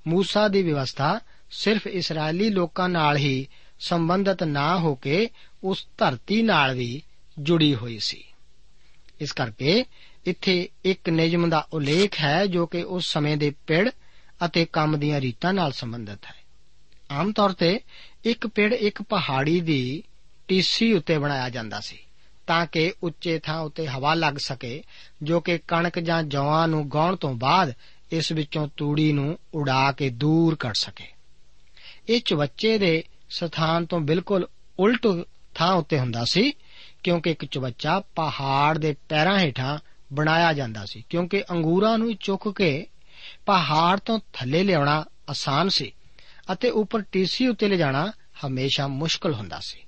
ਮੂਸਾ 0.07 0.49
ਦੀ 0.49 0.63
ਵਿਵਸਥਾ 0.63 1.21
ਸਿਰਫ 1.51 1.87
ਇਸرائیਲੀ 1.87 2.51
ਲੋਕਾਂ 2.51 2.89
ਨਾਲ 2.89 3.17
ਹੀ 3.17 3.49
ਸੰਬੰਧਿਤ 3.81 4.43
ਨਾ 4.43 4.79
ਹੋ 4.79 4.95
ਕੇ 4.95 5.29
ਉਸ 5.65 5.87
ਧਰਤੀ 5.99 6.43
ਨਾਲ 6.43 6.75
ਵੀ 6.75 7.03
ਜੁੜੀ 7.39 7.75
ਹੋਈ 7.75 7.99
ਸੀ। 7.99 8.25
ਇਸ 9.21 9.33
ਕਰਕੇ 9.33 9.85
ਇੱਥੇ 10.27 10.69
ਇੱਕ 10.85 11.11
ਨਿਯਮ 11.11 11.51
ਦਾ 11.51 11.69
ਉਲੇਖ 11.73 12.21
ਹੈ 12.21 12.47
ਜੋ 12.47 12.67
ਕਿ 12.67 12.83
ਉਸ 12.83 13.13
ਸਮੇਂ 13.13 13.37
ਦੇ 13.37 13.55
ਪਿੜ 13.67 13.91
ਅਤੇ 14.45 14.65
ਕੰਮ 14.65 14.99
ਦੀਆਂ 14.99 15.21
ਰੀਤਾਂ 15.21 15.55
ਨਾਲ 15.55 15.73
ਸੰਬੰਧਿਤ 15.73 16.25
ਹੈ। 16.25 16.44
ਆਮ 17.11 17.33
ਤੌਰ 17.33 17.53
ਤੇ 17.53 17.81
ਇੱਕ 18.25 18.47
ਪਿੜ 18.47 18.73
ਇੱਕ 18.73 19.03
ਪਹਾੜੀ 19.03 19.61
ਦੀ 19.61 20.03
ਟੀਸੀ 20.49 20.93
ਉੱਤੇ 20.93 21.19
ਬਣਾਇਆ 21.19 21.49
ਜਾਂਦਾ 21.49 21.81
ਸੀ 21.81 21.99
ਤਾਂ 22.47 22.67
ਕਿ 22.67 22.93
ਉੱਚੇ 23.03 23.39
ਥਾਂ 23.39 23.61
ਉੱਤੇ 23.61 23.87
ਹਵਾ 23.87 24.15
ਲੱਗ 24.15 24.35
ਸਕੇ, 24.35 24.83
ਜੋ 25.23 25.41
ਕਿ 25.41 25.59
ਕਣਕ 25.59 25.99
ਜਾਂ 25.99 26.23
ਜੌਆਂ 26.23 26.69
ਨੂੰ 26.69 26.89
ਗਾਉਣ 26.89 27.17
ਤੋਂ 27.17 27.35
ਬਾਅਦ 27.35 27.73
ਇਸ 28.13 28.33
ਵਿੱਚੋਂ 28.33 28.69
ਤੂੜੀ 28.77 29.13
ਨੂੰ 29.13 29.39
ਉਡਾ 29.55 29.93
ਕੇ 29.93 30.11
ਦੂਰ 30.11 30.55
ਕਰ 30.55 30.75
ਸਕੇ। 30.75 31.05
ਇਹ 32.09 32.21
ਚਵੱਚੇ 32.25 32.79
ਦੇ 32.79 33.05
ਸਥਾਨ 33.31 33.87
ਤੋਂ 33.87 34.01
ਬਿਲਕੁਲ 34.01 34.47
ਉਲਟ 34.79 35.07
ਥਾਂ 35.55 35.73
ਉੱਤੇ 35.73 35.99
ਹੁੰਦਾ 35.99 36.25
ਸੀ, 36.25 36.53
ਕਿਉਂਕਿ 37.03 37.31
ਇੱਕ 37.31 37.45
ਚਵੱਚਾ 37.45 38.01
ਪਹਾੜ 38.01 38.79
ਦੇ 38.79 38.97
ਪੈਰਾਂ 39.09 39.39
ਹੇਠਾਂ 39.39 39.79
ਬਣਾਇਆ 40.13 40.53
ਜਾਂਦਾ 40.53 40.85
ਸੀ, 40.85 41.05
ਕਿਉਂਕਿ 41.09 41.45
ਅੰਗੂਰਾਂ 41.51 41.99
ਨੂੰ 41.99 42.17
ਚੁੱਕ 42.17 42.49
ਕੇ 42.57 42.87
ਪਹਾੜ 43.47 43.99
ਤੋਂ 43.99 44.21
ਥੱਲੇ 44.33 44.63
ਲਿਆਉਣਾ 44.63 45.05
ਆਸਾਨ 45.31 45.69
ਸੀ। 45.69 45.93
ਅਤੇ 46.53 46.71
ਉੱਪਰ 46.71 47.01
ਟੀਸੀ 47.01 47.47
ਉੱਤੇ 47.47 47.69
ਲਿਜਾਣਾ 47.69 48.13
ਹਮੇਸ਼ਾ 48.47 48.89
ਮੁਸ਼ਕਲ 48.89 49.35
ਹੁੰਦਾ 49.35 49.61
ਸੀ। 49.61 49.81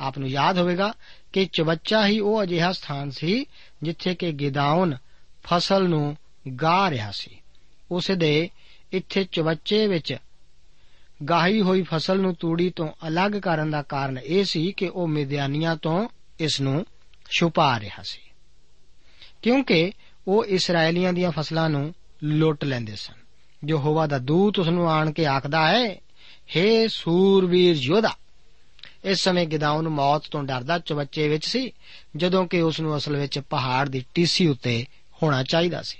ਆਪ 0.00 0.18
ਨੂੰ 0.18 0.28
ਯਾਦ 0.28 0.58
ਹੋਵੇਗਾ 0.58 0.94
ਕਿ 1.32 1.48
ਚਵੱਚਾ 1.52 2.06
ਹੀ 2.06 2.20
ਉਹ 2.20 2.42
ਅਜਿਹਾ 2.42 2.72
ਸਥਾਨ 2.72 3.10
ਸੀ 3.10 3.46
ਜਿੱਥੇ 3.82 4.14
ਕਿ 4.14 4.32
ਗਿਦਾਉਨ 4.32 4.96
ਫਸਲ 5.42 5.88
ਨੂੰ 5.88 6.16
ਗਾ 6.62 6.90
ਰਿਹਾ 6.90 7.10
ਸੀ। 7.10 7.40
ਉਸ 7.90 8.10
ਦੇ 8.10 8.50
ਇੱਥੇ 8.92 9.24
ਚਵੱਚੇ 9.32 9.86
ਵਿੱਚ 9.86 10.16
ਗਾਹੀ 11.28 11.60
ਹੋਈ 11.60 11.82
ਫਸਲ 11.82 12.18
ਨੂੰ 12.18 12.34
ਤੂੜੀ 12.34 12.70
ਤੋਂ 12.70 12.88
ਅਲੱਗ 13.08 13.32
ਕਰਨ 13.32 13.70
ਦਾ 13.70 13.82
ਕਾਰਨ 13.82 14.18
ਇਹ 14.18 14.44
ਸੀ 14.44 14.72
ਕਿ 14.72 14.88
ਉਹ 14.88 15.08
ਮਿਦਿਆਨੀਆਂ 15.08 15.76
ਤੋਂ 15.76 16.08
ਇਸ 16.40 16.60
ਨੂੰ 16.60 16.86
ਛੁਪਾ 17.30 17.80
ਰਿਹਾ 17.80 18.02
ਸੀ। 18.02 18.20
ਕਿਉਂਕਿ 19.42 19.92
ਉਹ 20.28 20.44
ਇਸرائیਲੀਆਂ 20.44 21.12
ਦੀਆਂ 21.12 21.30
ਫਸਲਾਂ 21.30 21.70
ਨੂੰ 21.70 21.94
ਲੁੱਟ 22.22 22.64
ਲੈਂਦੇ 22.64 22.96
ਸਨ। 22.96 23.19
ਜੋ 23.64 23.78
ਹੋਵਾ 23.78 24.06
ਦਾ 24.06 24.18
ਦੂਤ 24.18 24.58
ਉਸ 24.58 24.68
ਨੂੰ 24.68 24.90
ਆਣ 24.90 25.12
ਕੇ 25.12 25.26
ਆਖਦਾ 25.26 25.68
ਹੈ 25.68 25.96
हे 26.56 26.88
ਸੂਰਵੀਰ 26.88 27.76
ਯੋਧਾ, 27.76 28.16
ਇਸ 29.04 29.24
ਸਮੇਂ 29.24 29.46
ਗਿਦਾਉਨ 29.46 29.88
ਮੌਤ 29.88 30.22
ਤੋਂ 30.30 30.44
ਡਰਦਾ 30.44 30.78
ਚਵੱਚੇ 30.78 31.28
ਵਿੱਚ 31.28 31.46
ਸੀ, 31.46 31.72
ਜਦੋਂ 32.16 32.46
ਕਿ 32.46 32.60
ਉਸ 32.60 32.80
ਨੂੰ 32.80 32.96
ਅਸਲ 32.96 33.16
ਵਿੱਚ 33.16 33.38
ਪਹਾੜ 33.38 33.88
ਦੀ 33.88 34.04
ਟੀਸੀ 34.14 34.46
ਉੱਤੇ 34.46 34.86
ਹੋਣਾ 35.22 35.42
ਚਾਹੀਦਾ 35.42 35.82
ਸੀ। 35.82 35.98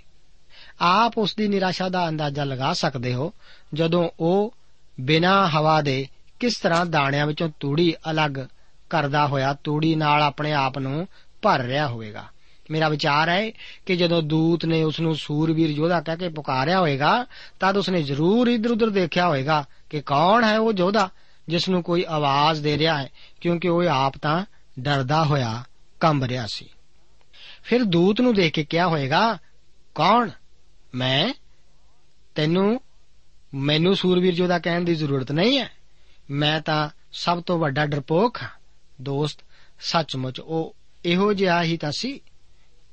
ਆਪ 0.81 1.19
ਉਸ 1.19 1.35
ਦੀ 1.37 1.49
ਨਿਰਾਸ਼ਾ 1.49 1.89
ਦਾ 1.89 2.09
ਅੰਦਾਜ਼ਾ 2.09 2.45
ਲਗਾ 2.45 2.73
ਸਕਦੇ 2.73 3.15
ਹੋ, 3.15 3.33
ਜਦੋਂ 3.75 4.11
ਉਹ 4.21 4.55
ਬਿਨਾਂ 5.01 5.49
ਹਵਾ 5.49 5.83
ਦੇ 5.83 6.09
ਕਿਸ 6.41 6.57
ਤਰ੍ਹਾਂ 6.57 6.87
ਦਾਣਿਆਂ 6.87 7.27
ਵਿੱਚੋਂ 7.27 7.51
ਤੂੜੀ 7.61 7.95
ਅਲੱਗ 8.11 8.31
ਕਰਦਾ 8.91 9.27
ਹੋਇਆ 9.27 9.57
ਤੂੜੀ 9.65 9.95
ਨਾਲ 9.95 10.23
ਆਪਣੇ 10.23 10.53
ਆਪ 10.53 10.79
ਨੂੰ 10.79 11.09
ਭਰ 11.43 11.61
ਰਿਹਾ 11.61 11.89
ਹੋਵੇਗਾ। 11.89 12.29
ਮੇਰਾ 12.71 12.89
ਵਿਚਾਰ 12.89 13.29
ਹੈ 13.29 13.51
ਕਿ 13.87 13.97
ਜਦੋਂ 13.97 14.23
ਦੂਤ 14.23 14.65
ਨੇ 14.65 14.83
ਉਸ 14.83 15.01
ਨੂੰ 15.01 15.17
ਸੂਰਵੀਰ 15.17 15.71
ਯੋਧਾ 15.71 16.01
ਕਹਿ 16.01 16.17
ਕੇ 16.17 16.29
ਪੁਕਾਰਿਆ 16.29 16.81
ਹੋਵੇਗਾ 16.81 17.27
ਤਦ 17.61 17.77
ਉਸਨੇ 17.77 18.03
ਜ਼ਰੂਰ 18.03 18.49
ਇਧਰ-ਉਧਰ 18.49 18.91
ਦੇਖਿਆ 18.91 19.29
ਹੋਵੇਗਾ 19.29 19.65
ਕਿ 19.91 20.01
ਕੌਣ 20.01 20.45
ਹੈ 20.45 20.59
ਉਹ 20.59 20.73
ਯੋਧਾ 20.77 21.09
ਜਿਸ 21.49 21.69
ਨੂੰ 21.69 21.83
ਕੋਈ 21.83 22.05
ਆਵਾਜ਼ 22.09 22.63
ਦੇ 22.63 22.79
ਰਿਹਾ 22.79 22.99
ਹੈ, 22.99 23.11
ਕਿਉਂਕਿ 23.41 23.69
ਉਹ 23.69 23.83
ਆਪ 23.83 24.19
ਤਾਂ 24.19 24.45
ਡਰਦਾ 24.81 25.25
ਹੋਇਆ 25.25 25.65
ਕੰਬ 26.01 26.25
ਰਿਹਾ 26.25 26.47
ਸੀ। 26.47 26.67
ਫਿਰ 27.63 27.85
ਦੂਤ 27.85 28.21
ਨੂੰ 28.21 28.35
ਦੇਖ 28.35 28.53
ਕੇ 28.53 28.65
ਕਿਹਾ 28.65 28.87
ਹੋਵੇਗਾ 28.87 29.39
ਕੌਣ? 29.95 30.31
ਮੈਂ? 30.95 31.33
ਤੈਨੂੰ? 32.35 32.81
ਮੈਨੂੰ 33.55 33.97
ਸੂਰਵੀਰ 33.97 34.35
ਜੋਦਾ 34.35 34.59
ਕਹਿਣ 34.59 34.81
ਦੀ 34.81 34.95
ਜ਼ਰੂਰਤ 34.95 35.33
ਨਹੀਂ 35.33 35.59
ਹੈ। 35.59 35.71
ਮੈਂ 36.31 36.61
ਤਾਂ 36.61 36.89
ਸਭ 37.13 37.43
ਤੋਂ 37.43 37.59
ਵੱਡਾ 37.59 37.87
ਡਰਪੋਕ 37.87 38.39
ਹਾਂ। 38.43 38.49
ਦੋਸਤ, 39.01 39.39
ਸੱਚਮੁੱਚ 39.81 40.41
ਉਹ 40.41 40.77
ਇਹੋ 41.05 41.33
ਜਿਹਾ 41.33 41.63
ਹੀ 41.63 41.77
ਤਾਂ 41.77 41.93
ਸੀ 41.93 42.21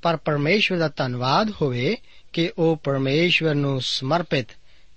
ਪਰ 0.02 0.16
ਪਰਮੇਸ਼ਵਰ 0.16 0.78
ਦਾ 0.78 0.88
ਧੰਨਵਾਦ 0.88 1.52
ਹੋਵੇ 1.62 1.96
ਕਿ 2.32 2.52
ਉਹ 2.58 2.76
ਪਰਮੇਸ਼ਵਰ 2.76 3.54
ਨੂੰ 3.54 3.80
ਸਮਰਪਿਤ 3.80 4.46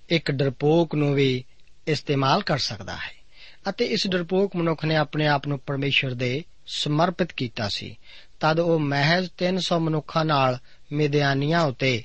ਇੱਕ 0.08 0.30
ਡਰਪੋਕ 0.30 0.94
ਨੂੰ 0.94 1.14
ਵੀ 1.14 1.44
ਇਸਤੇਮਾਲ 1.88 2.42
ਕਰ 2.42 2.58
ਸਕਦਾ 2.58 2.96
ਹੈ 2.96 3.22
ਅਤੇ 3.68 3.84
ਇਸ 3.84 4.08
ਡਰਪੋਕ 4.08 4.56
ਮਨੁੱਖ 4.56 4.84
ਨੇ 4.84 4.96
ਆਪਣੇ 4.96 5.26
ਆਪ 5.26 5.48
ਨੂੰ 5.48 5.58
ਪਰਮੇਸ਼ਵਰ 5.58 6.14
ਦੇ 6.14 6.44
ਸਮਰਪਿਤ 6.66 7.32
ਕੀਤਾ 7.32 7.68
ਸੀ। 7.68 7.96
ਤਦ 8.40 8.60
ਉਹ 8.60 8.78
ਮਹਿਜ਼ 8.78 9.30
300 9.44 9.78
ਮਨੁੱਖਾਂ 9.78 10.24
ਨਾਲ 10.24 10.58
ਮਿਦਿਆਨੀਆਂ 10.92 11.60
ਉਤੇ 11.60 12.02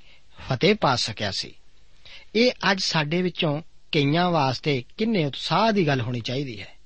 ਫਤਿਹ 0.49 0.75
ਪਾ 0.75 0.95
ਸਕਿਆ 0.95 1.31
ਸੀ। 1.31 1.53
ਇਹ 2.35 2.51
ਅੱਜ 2.71 2.81
ਸਾਡੇ 2.81 3.21
ਵਿੱਚੋਂ 3.21 3.61
ਕਈਆਂ 3.91 4.31
ਵਾਸਤੇ 4.31 4.83
ਕਿੰਨੇ 4.97 5.25
ਉਤਸ਼ਾਹ 5.25 5.71
ਦੀ 5.71 5.87
ਗੱਲ 5.87 6.01
ਹੋਣੀ 6.01 6.19
ਚਾਹੀਦੀ 6.19 6.61
ਹੈ। 6.61 6.77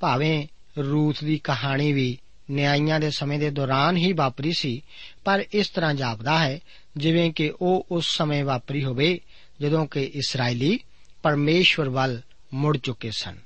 ਭਾਵੇਂ 0.00 0.46
ਰੂਥ 0.78 1.24
ਦੀ 1.24 1.38
ਕਹਾਣੀ 1.38 1.92
ਵੀ 1.92 2.18
ਨਿਆਂਇਆਂ 2.50 3.00
ਦੇ 3.00 3.10
ਸਮੇਂ 3.10 3.38
ਦੇ 3.38 3.50
ਦੌਰਾਨ 3.50 3.96
ਹੀ 3.96 4.12
ਵਾਪਰੀ 4.12 4.52
ਸੀ 4.52 4.82
ਪਰ 5.24 5.44
ਇਸ 5.52 5.68
ਤਰ੍ਹਾਂ 5.68 5.94
ਜਾਪਦਾ 5.94 6.38
ਹੈ, 6.38 6.60
ਜਿਵੇਂ 6.96 7.32
ਕਿ 7.32 7.52
ਉਹ 7.60 7.86
ਉਸ 7.90 8.16
ਸਮੇਂ 8.16 8.44
ਵਾਪਰੀ 8.44 8.84
ਹੋਵੇ 8.84 9.20
ਜਦੋਂ 9.60 9.86
ਕਿ 9.86 10.02
ਇਸرائیਲੀ 10.02 10.78
ਪਰਮੇਸ਼ਵਰ 11.22 11.88
ਵੱਲ 11.88 12.20
ਮੁੜ 12.54 12.78
ਚੁੱਕੇ 12.78 13.10
ਸਨ। 13.10 13.36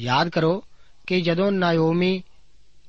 ਯਾਦ 0.00 0.28
ਕਰੋ 0.28 0.64
ਕਿ 1.06 1.20
ਜਦੋਂ 1.20 1.52
ਨਾਇਓਮੀ 1.52 2.22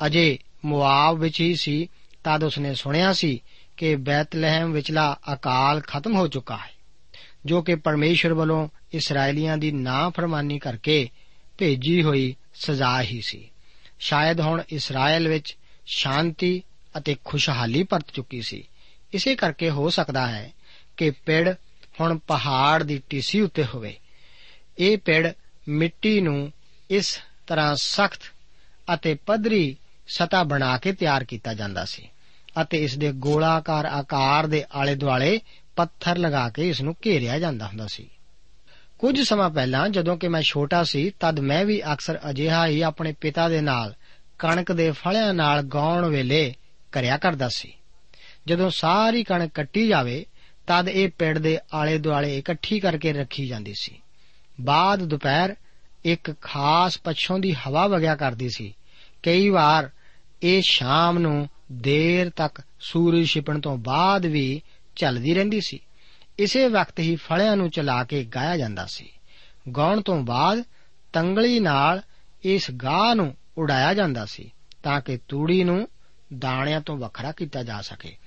ਅਜੇ 0.06 0.38
ਮੁਆਬ 0.66 1.20
ਵਿੱਚ 1.20 1.42
ਹੀ 1.42 1.56
ਸੀ, 1.56 1.88
ਤਦ 2.24 2.44
ਉਸਨੇ 2.44 2.74
ਸੁਣਿਆ 2.74 3.14
ਸੀ 3.14 3.44
ਕਿ 3.78 3.96
ਬੈਤਲਹਿਮ 3.96 4.72
ਵਿਚਲਾ 4.72 5.18
ਅਕਾਲ 5.34 5.82
ਖਤਮ 5.82 6.16
ਹੋ 6.16 6.28
ਚੁੱਕਾ 6.28 6.58
ਹੈ, 6.58 6.72
ਜੋ 7.46 7.62
ਕਿ 7.62 7.76
ਪਰਮੇਸ਼ਰ 7.76 8.34
ਵੱਲੋਂ 8.34 8.70
ਇਸرائیਲੀਆਂ 8.94 9.58
ਦੀ 9.58 9.72
ਨਾਫਰਮਾਨੀ 9.72 10.60
ਕਰਕੇ 10.60 11.10
ਭੇਜੀ 11.58 12.04
ਹੋਈ 12.04 12.36
ਸਜ਼ਾ 12.54 13.02
ਹੀ 13.02 13.22
ਸੀ। 13.22 13.50
ਸ਼ਾਇਦ 14.00 14.42
ਹੁਣ 14.42 14.64
ਇਸਰਾਇਲ 14.70 15.28
ਵਿੱਚ 15.28 15.58
ਸ਼ਾਂਤੀ 15.86 16.64
ਅਤੇ 16.98 17.16
ਖੁਸ਼ਹਾਲੀ 17.26 17.84
ਪਰਤ 17.84 18.06
ਚੁੱਕੀ 18.14 18.42
ਸੀ। 18.42 18.68
ਇਸੇ 19.14 19.36
ਕਰਕੇ 19.36 19.70
ਹੋ 19.70 19.90
ਸਕਦਾ 19.90 20.28
ਹੈ 20.28 20.54
ਕਿ 20.98 21.10
ਪਿੜ 21.10 21.54
ਹੁਣ 22.02 22.18
ਪਹਾੜ 22.18 22.84
ਦੀ 22.84 23.02
ਟੀਸੀ 23.10 23.42
ਉੱਤੇ 23.42 23.66
ਹੋਵੇ। 23.66 23.98
ਇਹ 24.78 24.98
ਪਿੜ 24.98 25.34
ਮਿੱਟੀ 25.68 26.22
ਨੂੰ 26.22 26.52
ਇਸ 26.90 27.20
ਤਰ੍ਹਾਂ 27.48 27.76
ਸਖਤ 27.76 28.20
ਅਤੇ 28.94 29.14
ਪੱਧਰੀ 29.14 29.78
ਸਤਾ 30.08 30.44
ਬਣਾ 30.44 30.78
ਕੇ 30.78 30.94
ਤਿਆਰ 30.94 31.24
ਕੀਤਾ 31.24 31.54
ਜਾਂਦਾ 31.54 31.86
ਸੀ 31.86 32.10
ਅਤੇ 32.62 32.84
ਇਸ 32.84 32.98
ਦੇ 32.98 33.12
ਗੋਲਾਕਾਰ 33.12 33.86
ਆਕਾਰ 33.86 34.48
ਦੇ 34.48 34.64
ਆਲੇ 34.72 34.96
ਦੁਆਲੇ 34.96 35.40
ਪੱਥਰ 35.76 36.18
ਲਗਾ 36.18 36.50
ਕੇ 36.50 36.70
ਇਸ 36.70 36.82
ਨੂੰ 36.82 36.96
ਘੇਰਿਆ 37.06 37.40
ਜਾਂਦਾ 37.40 37.68
ਹੁੰਦਾ 37.68 37.88
ਸੀ। 37.88 38.10
ਕੁਝ 39.00 39.22
ਸਮਾਂ 39.22 39.50
ਪਹਿਲਾਂ 39.50 39.90
ਜਦੋਂ 39.90 40.18
ਕਿ 40.18 40.28
ਮੈਂ 40.28 40.42
ਛੋਟਾ 40.42 40.84
ਸੀ, 40.84 41.10
ਤਦ 41.10 41.40
ਮੈਂ 41.40 41.66
ਵੀ 41.66 41.82
ਅਕਸਰ 41.94 42.20
ਅਜਿਹਾ 42.30 42.68
ਹੀ 42.68 42.82
ਆਪਣੇ 42.82 43.14
ਪਿਤਾ 43.22 43.50
ਦੇ 43.50 43.62
ਨਾਲ, 43.62 43.96
ਕਣਕ 44.40 44.72
ਦੇ 44.72 44.92
ਫਲਿਆਂ 44.92 45.34
ਨਾਲ 45.34 45.62
ਗਾਉਣ 45.62 46.06
ਵੇਲੇ 46.06 46.56
ਕਰਿਆ 46.96 47.18
ਕਰਦਾ 47.18 47.50
ਸੀ। 47.50 47.74
ਜਦੋਂ 48.48 48.70
ਸਾਰੀ 48.70 49.24
ਕਣਕ 49.24 49.52
ਕੱਟੀ 49.54 49.88
ਜਾਵੇ, 49.88 50.26
ਤਦ 50.68 50.90
ਇਹ 50.90 51.10
ਪਿੰਡ 51.10 51.38
ਦੇ 51.38 51.60
ਆਲੇ 51.74 51.98
ਦੁਆਲੇ 51.98 52.38
ਇਕੱਠੀ 52.38 52.80
ਕਰਕੇ 52.80 53.14
ਰੱਖੀ 53.14 53.48
ਜਾਂਦੀ 53.48 53.74
ਸੀ। 53.80 54.02
ਬਾਅਦ 54.62 55.00
ਦੁਪਹਿਰ 55.00 55.56
ਇੱਕ 56.06 56.42
ਖਾਸ 56.42 56.98
ਪੱਛੋਂ 56.98 57.40
ਦੀ 57.40 57.54
ਹਵਾ 57.54 57.88
ਵਗਿਆ 57.88 58.16
ਕਰਦੀ 58.16 58.50
ਸੀ। 58.50 58.78
ਕਈ 59.24 59.50
ਵਾਰ 59.50 59.90
ਇਹ 60.44 60.62
ਸ਼ਾਮ 60.66 61.20
ਨੂੰ 61.20 61.50
ਦੇਰ 61.72 62.30
ਤੱਕ 62.30 62.62
ਸੂਰਜ 62.80 63.28
ਛਿਪਣ 63.28 63.60
ਤੋਂ 63.60 63.78
ਬਾਅਦ 63.78 64.26
ਵੀ 64.26 64.62
ਚੱਲਦੀ 64.96 65.34
ਰਹਿੰਦੀ 65.34 65.62
ਸੀ। 65.62 65.80
ਇਸੇ 66.40 66.68
ਵਕਤ 66.68 67.00
ਹੀ 67.00 67.16
ਫਲਿਆਂ 67.16 67.58
ਨੂੰ 67.58 67.70
ਚਲਾ 67.70 68.04
ਕੇ 68.04 68.24
ਗਾਇਆ 68.24 68.58
ਜਾਂਦਾ 68.58 68.86
ਸੀ। 68.86 69.10
ਗਾਉਣ 69.78 70.02
ਤੋਂ 70.02 70.24
ਬਾਅਦ 70.24 70.64
ਤੰਗਲੀ 71.14 71.60
ਨਾਲ 71.60 72.02
ਇਸ 72.44 72.72
ਗਾਹ 72.72 73.16
ਨੂੰ 73.16 73.36
ਉਡਾਇਆ 73.58 73.94
ਜਾਂਦਾ 73.94 74.26
ਸੀ 74.26 74.52
ਤਾਂ 74.84 75.02
ਕਿ 75.02 75.20
ਤੂੜੀ 75.28 75.64
ਨੂੰ 75.64 75.90
ਦਾਣਿਆਂ 76.38 76.82
ਤੋਂ 76.82 76.98
ਵੱਖਰਾ 76.98 77.32
ਕੀਤਾ 77.32 77.64
ਜਾ 77.64 77.82
ਸਕੇ। 77.82 78.18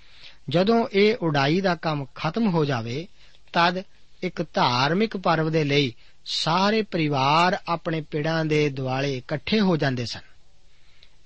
ਜਦੋਂ 0.48 0.88
ਇਹ 0.92 1.16
ਉਡਾਈ 1.22 1.60
ਦਾ 1.60 1.74
ਕੰਮ 1.74 2.06
ਖਤਮ 2.14 2.48
ਹੋ 2.48 2.64
ਜਾਵੇ, 2.64 3.08
ਤਦ 3.52 3.82
ਇੱਕ 4.22 4.42
ਧਾਰਮਿਕ 4.42 5.16
ਪਰਵ 5.16 5.50
ਦੇ 5.50 5.64
ਲਈ 5.64 5.94
ਸਾਰੇ 6.24 6.82
ਪਰਿਵਾਰ 6.82 7.58
ਆਪਣੇ 7.68 8.00
ਪਿੜਾਂ 8.00 8.44
ਦੇ 8.44 8.68
ਦੁਆਲੇ 8.68 9.18
ਇਕੱਠੇ 9.18 9.60
ਹੋ 9.60 9.76
ਜਾਂਦੇ 9.76 10.06
ਸਨ। 10.06 10.20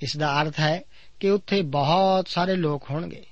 ਇਸ 0.03 0.17
ਦਾ 0.17 0.43
ਅਰਥ 0.43 0.61
ਹੈ 0.61 0.83
ਕਿ 1.21 1.31
ਉੱਥੇ 1.31 1.63
ਬਹੁਤ 1.63 2.29
ਸਾਰੇ 2.29 2.57
ਲੋਕ 2.57 2.91
ਹੋਣਗੇ। 2.91 3.27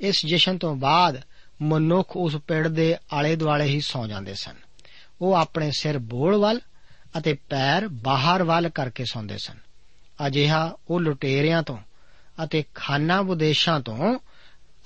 ਇਸ 0.00 0.26
ਜਸ਼ਨ 0.26 0.58
ਤੋਂ 0.58 0.76
ਬਾਅਦ 0.76 1.22
ਮਨੁੱਖ 1.62 2.16
ਉਸ 2.16 2.36
ਪਿੜ 2.36 2.68
ਦੇ 2.68 2.96
ਆਲੇ 3.12 3.36
ਦੁਆਲੇ 3.36 3.64
ਹੀ 3.64 3.80
ਸੌ 3.80 4.06
ਜਾਂਦੇ 4.06 4.34
ਸਨ। 4.34 4.54
ਉਹ 5.20 5.34
ਆਪਣੇ 5.34 5.70
ਸਿਰ 5.78 5.98
ਬੋਲ 5.98 6.36
ਵੱਲ 6.36 6.60
ਅਤੇ 7.18 7.34
ਪੈਰ 7.34 7.88
ਬਾਹਰ 7.88 8.42
ਵੱਲ 8.42 8.68
ਕਰਕੇ 8.68 9.04
ਸੌਂਦੇ 9.04 9.38
ਸਨ। 9.38 9.58
ਅਜਿਹਾ 10.26 10.76
ਉਹ 10.90 11.00
ਲੁਟੇਰਿਆਂ 11.00 11.62
ਤੋਂ 11.62 11.78
ਅਤੇ 12.44 12.64
ਖਾਨਾ 12.74 13.22
ਵਿਦੇਸ਼ਾਂ 13.22 13.80
ਤੋਂ 13.80 14.18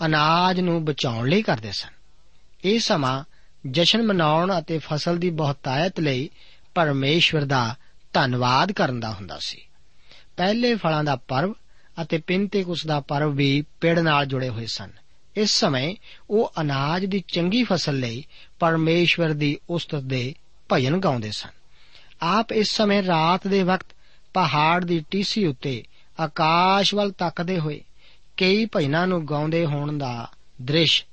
ਅਨਾਜ 0.06 0.60
ਨੂੰ 0.60 0.84
ਬਚਾਉਣ 0.84 1.28
ਲਈ 1.28 1.42
ਕਰਦੇ 1.42 1.72
ਸਨ। 1.72 1.88
ਇਹ 2.64 2.78
ਸਮਾਂ 2.78 3.24
ਜਸ਼ਨ 3.70 4.02
ਮਨਾਉਣ 4.02 4.58
ਅਤੇ 4.58 4.78
ਫਸਲ 4.78 5.16
ਦੀ 5.16 5.30
ਬਹੁਤਾਇਤ 5.30 6.00
ਲਈ 6.00 6.30
ਪਰਮੇਸ਼ਵਰ 6.74 7.44
ਦਾ 7.44 7.76
ਧੰਨਵਾਦ 8.12 8.72
ਕਰਨ 8.72 9.00
ਦਾ 9.00 9.10
ਹੁੰਦਾ 9.12 9.38
ਸੀ। 9.40 9.60
ਪਹਿਲੇ 10.36 10.74
ਫਲਾਂ 10.74 11.04
ਦਾ 11.04 11.16
ਪਰਵ 11.16 11.54
ਅਤੇ 12.02 12.18
ਪਿੰਤੇਕੁਸ 12.18 12.86
ਦਾ 12.86 13.00
ਪਰਵ 13.00 13.30
ਵੀ 13.30 13.64
ਪਿੜ 13.80 13.98
ਨਾਲ 13.98 14.26
ਜੁੜੇ 14.26 14.48
ਹੋਏ 14.48 14.66
ਸਨ। 14.66 14.90
ਇਸ 15.36 15.50
ਸਮੇਂ 15.50 15.96
ਉਹ 16.30 16.52
ਅਨਾਜ 16.60 17.04
ਦੀ 17.04 17.24
ਚੰਗੀ 17.34 17.64
ਫਸਲ 17.64 17.98
ਲਈ 17.98 18.24
ਪਰਮੇਸ਼ਵਰ 18.58 19.30
ਦੀ 19.30 19.58
ਉਸਤਤ 19.70 20.00
ਦੇ 20.00 20.34
ਭਜਨ 20.72 20.96
ਗਾਉਂਦੇ 20.96 21.30
ਸਨ। 21.30 21.48
ਆਪ 22.22 22.52
ਇਸ 22.52 22.76
ਸਮੇਂ 22.76 23.02
ਰਾਤ 23.02 23.46
ਦੇ 23.46 23.62
ਵਕਤ 23.62 23.86
ਪਹਾੜ 24.34 24.84
ਦੀ 24.84 25.04
ਟੀਸੀ 25.10 25.46
ਉੱਤੇ 25.46 25.82
ਆਕਾਸ਼ 26.20 26.94
ਵੱਲ 26.94 27.10
ਤੱਕਦੇ 27.10 27.58
ਹੋਏ 27.58 27.80
ਕਈ 28.36 28.68
ਭਜਨਾਂ 28.76 29.06
ਨੂੰ 29.06 29.28
ਗਾਉਂਦੇ 29.28 29.66
ਹੋਣ 29.66 29.98
ਦਾ 29.98 30.28
ਦ੍ਰਿਸ਼ 30.62 31.04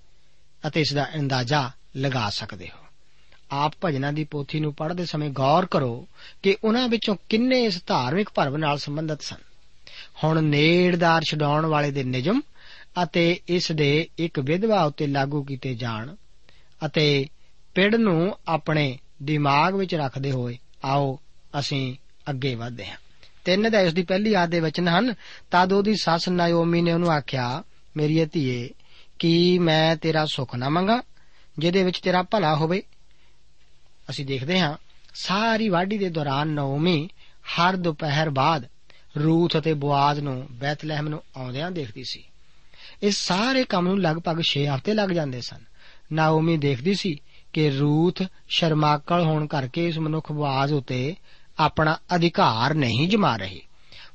ਅਤੇ 0.68 0.82
ਇਸ 0.82 0.94
ਦਾ 0.94 1.08
ਅੰਦਾਜ਼ਾ 1.16 1.72
ਲਗਾ 1.98 2.30
ਸਕਦੇ 2.30 2.70
ਹੋ। 2.70 2.86
ਆਪ 3.52 3.74
ਭਜਨਾਂ 3.86 4.14
ਦੀ 4.14 4.24
ਪੋਥੀ 4.24 4.60
ਨੂੰ 4.60 4.74
ਪੜ੍ਹਦੇ 4.74 5.06
ਸਮੇਂ 5.06 5.30
ਗੌਰ 5.30 5.66
ਕਰੋ 5.66 6.08
ਕਿ 6.44 6.58
ਉਹਨਾਂ 6.64 6.88
ਵਿੱਚੋਂ 6.88 7.16
ਕਿੰਨੇ 7.30 7.64
ਇਸ 7.64 7.84
ਧਾਰਮਿਕ 7.86 8.30
ਭਰਮ 8.36 8.58
ਨਾਲ 8.58 8.78
ਸੰਬੰਧਿਤ 8.78 9.22
ਸਨ। 9.22 9.36
ਹੁਣ 10.24 10.44
ਨੇੜਦਾਰ 10.44 11.22
ਛਡਾਉਣ 11.22 11.66
ਵਾਲੇ 11.66 11.92
ਦੇ 11.92 12.04
ਨਿਯਮ 12.04 12.42
ਅਤੇ 13.04 13.40
ਇਸ 13.48 13.72
ਦੇ 13.72 14.10
ਇੱਕ 14.18 14.40
ਵਿਧਵਾ 14.40 14.84
ਉੱਤੇ 14.84 15.08
ਲਾਗੂ 15.08 15.44
ਕੀਤੇ 15.44 15.76
ਜਾਣ 15.76 16.16
ਅਤੇ 16.86 17.28
ਪਿੜ 17.76 17.96
ਨੂੰ 17.96 18.38
ਆਪਣੇ 18.48 19.00
ਦਿਮਾਗ 19.24 19.76
ਵਿੱਚ 19.76 19.96
ਰੱਖਦੇ 19.96 20.32
ਹੋਏ 20.32 20.58
ਆਓ, 20.86 21.20
ਅਸੀਂ 21.60 21.96
ਅੱਗੇ 22.30 22.56
ਵਧਦੇ 22.56 22.86
ਹਾਂ। 22.86 22.98
ਤਿੰਨ 23.48 23.72
ਦਾ 23.72 23.82
ਇਸ 23.82 23.94
ਦੀ 23.94 24.04
ਪਹਿਲੀ 24.04 24.34
ਆਦ 24.34 24.50
ਦੇ 24.50 24.60
ਵਚਨ 24.60 24.88
ਹਨ। 24.88 25.14
ਤਦ 25.52 25.74
ਉਹਦੀ 25.74 25.96
ਸੱਸ 25.96 26.30
ਨਾਇਓਮੀ 26.30 26.82
ਨੇ 26.82 26.94
ਉਹਨੂੰ 26.94 27.10
ਆਖਿਆ 27.10 27.64
ਮੇਰੀ 27.98 28.26
ਧੀਏ, 28.26 28.70
ਕਿ 29.20 29.60
ਮੈਂ 29.60 29.96
ਤੇਰਾ 29.96 30.26
ਸੁੱਖ 30.26 30.56
ਨਾ 30.56 30.70
ਮੰਗਾ 30.70 31.04
ਜਿਹਦੇ 31.60 31.84
ਵਿੱਚ 31.84 32.00
ਤੇਰਾ 32.00 32.24
ਭਲਾ 32.24 32.56
ਹੋਵੇ? 32.56 32.84
ਅਸੀਂ 34.10 34.26
ਦੇਖਦੇ 34.26 34.60
ਹਾਂ, 34.60 34.78
ਸਾਰੀ 35.14 35.70
ਵਾਢੀ 35.70 35.98
ਦੇ 35.98 36.10
ਦੌਰਾਨ 36.10 36.48
ਨੌਮੀ 36.48 37.10
ਹਰ 37.48 37.76
ਦੁਪਹਿਰ 37.76 38.30
ਬਾਅਦ 38.30 38.68
ਰੂਥ 39.24 39.58
ਅਤੇ 39.58 39.74
ਬੁਆਜ਼ 39.74 40.20
ਨੂੰ 40.20 40.48
ਬੈਤਲਹਿਮ 40.52 41.08
ਨੂੰ 41.08 41.24
ਆਉਂਦਿਆਂ 41.38 41.72
ਦੇਖਦੀ 41.72 42.04
ਸੀ। 42.04 42.24
ਇਸ 43.04 43.18
ਸਾਰੇ 43.18 43.64
ਕੰਮ 43.64 43.88
ਨੂੰ 43.88 44.02
ਲਗਭਗ 44.02 44.42
6 44.42 44.66
ਹਫ਼ਤੇ 44.76 44.94
ਲੱਗ 44.94 45.10
ਜਾਂਦੇ 45.10 45.42
ਸਨ। 45.42 45.60
ਨਾਓਮੀ 46.14 46.58
ਦੇਖਦੀ 46.58 46.94
ਸੀ 46.94 47.22
ਕਿ 47.54 47.70
ਰੂਥ 47.70 48.24
ਸ਼ਰਮਾਕਲ 48.48 49.22
ਹੋਣ 49.22 49.48
ਕਰਕੇ 49.48 49.88
ਇਸ 49.88 49.98
ਮਨੁੱਖ 49.98 50.32
ਬੁਆਜ਼ 50.32 50.74
ਉਤੇ 50.74 51.16
ਆਪਣਾ 51.60 51.98
ਅਧਿਕਾਰ 52.16 52.74
ਨਹੀਂ 52.74 53.10
ਜਮਾ 53.10 53.38
ਰਹੀ। 53.38 53.62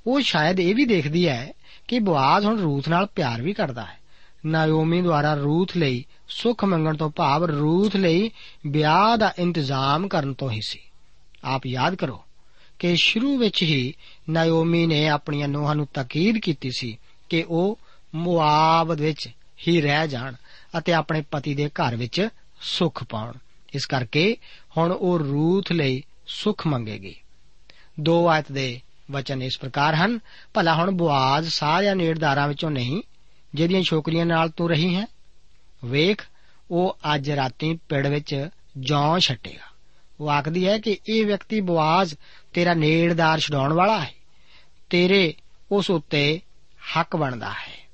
ਉਹ 0.06 0.20
ਸ਼ਾਇਦ 0.20 0.60
ਇਹ 0.60 0.74
ਵੀ 0.74 0.84
ਦੇਖਦੀ 0.84 1.28
ਹੈ 1.28 1.52
ਕਿ 1.88 1.98
ਬੁਆਜ਼ 1.98 2.46
ਹੁਣ 2.46 2.58
ਰੂਥ 2.58 2.88
ਨਾਲ 2.88 3.06
ਪਿਆਰ 3.06 3.42
ਵੀ 3.42 3.52
ਕਰਦਾ 3.52 3.84
ਹੈ। 3.84 3.98
ਨਾਓਮੀ 4.46 5.02
ਦੁਆਰਾ 5.02 5.34
ਰੂਥ 5.34 5.76
ਲਈ, 5.76 6.04
ਸੁੱਖ 6.28 6.64
ਮੰਗਣ 6.64 6.96
ਤੋਂ 6.96 7.10
ਭਾਵ 7.10 7.44
ਰੂਥ 7.44 7.96
ਲਈ 7.96 8.30
ਵਿਆਹ 8.66 9.16
ਦਾ 9.16 9.34
ਇੰਤਜ਼ਾਮ 9.38 10.08
ਕਰਨ 10.08 10.34
ਤੋਂ 10.34 10.50
ਹੀ 10.50 10.60
ਸੀ। 10.66 10.78
ਆਪ 11.44 11.66
ਯਾਦ 11.66 11.94
ਕਰੋ 11.94 12.24
ਕਿ 12.78 12.96
ਸ਼ੁਰੂ 12.96 13.38
ਵਿੱਚ 13.38 13.62
ਹੀ 13.62 13.94
ਨਾਓਮੀ 14.30 14.86
ਨੇ 14.86 15.08
ਆਪਣੀਆਂ 15.08 15.48
ਨੋਹਾਂ 15.48 15.74
ਨੂੰ 15.74 15.88
ਤਾਕੀਦ 15.94 16.38
ਕੀਤੀ 16.38 16.70
ਸੀ 16.70 16.98
ਕਿ 17.28 17.44
ਉਹ 17.48 17.78
ਮੁਆਬ 18.14 18.92
ਵਿੱਚ 18.92 19.28
ਹੀ 19.68 19.80
ਰਹਿ 19.80 20.08
ਜਾਣ 20.08 20.34
ਅਤੇ 20.78 20.92
ਆਪਣੇ 20.92 21.22
ਪਤੀ 21.30 21.54
ਦੇ 21.54 21.68
ਘਰ 21.68 21.96
ਵਿੱਚ 21.96 22.28
ਸੁੱਖ 22.60 23.04
ਪਾਉਣ। 23.04 23.32
ਇਸ 23.74 23.86
ਕਰਕੇ 23.86 24.36
ਹੁਣ 24.76 24.92
ਉਹ 24.92 25.18
ਰੂਥ 25.18 25.72
ਲਈ 25.72 26.02
ਸੁੱਖ 26.26 26.66
ਮੰਗੇਗੀ। 26.66 27.14
ਦੋ 28.00 28.28
ਆਇਤ 28.28 28.52
ਦੇ 28.52 28.80
ਵਚਨ 29.10 29.42
ਇਸ 29.42 29.58
ਪ੍ਰਕਾਰ 29.58 29.94
ਹਨ, 29.94 30.20
ਭਲਾ 30.54 30.74
ਹੁਣ 30.74 30.90
ਬੁਆਜ਼ 30.90 31.48
ਸਾਰਿਆਂ 31.48 31.96
ਨੇੜਦਾਰਾਂ 31.96 32.48
ਵਿੱਚੋਂ 32.48 32.70
ਨਹੀਂ, 32.70 33.02
ਜਿਹੜੀਆਂ 33.54 33.82
ਛੋਕਰੀਆਂ 33.82 34.26
ਨਾਲ 34.26 34.48
ਤੂੰ 34.48 34.70
ਰਹੀ 34.70 34.94
ਹੈ। 34.94 35.06
ਵੇਖ, 35.84 36.26
ਉਹ 36.70 36.98
ਅੱਜ 37.14 37.30
ਰਾਤੀ 37.30 37.78
ਪਿੜ 37.88 38.06
ਵਿੱਚ 38.06 38.48
ਜੌਂ 38.78 39.18
ਛੱਟੇਗਾ। 39.18 39.72
ਉਹ 40.20 40.30
ਆਖਦੀ 40.30 40.68
ਹੈ 40.68 40.78
ਕਿ 40.78 40.98
ਇਹ 41.08 41.26
ਵਿਅਕਤੀ 41.26 41.60
ਬਵਾਜ਼ 41.60 42.14
ਤੇਰਾ 42.52 42.74
ਨੇੜਦਾਰ 42.74 43.38
ਛਡਾਉਣ 43.38 43.72
ਵਾਲਾ 43.72 44.00
ਹੈ। 44.00 44.14
ਤੇਰੇ 44.90 45.34
ਉਸ 45.72 45.90
ਉੱਤੇ 45.90 46.40
ਹੱਕ 46.96 47.16
ਬਣਦਾ 47.16 47.50
ਹੈ। 47.50 47.88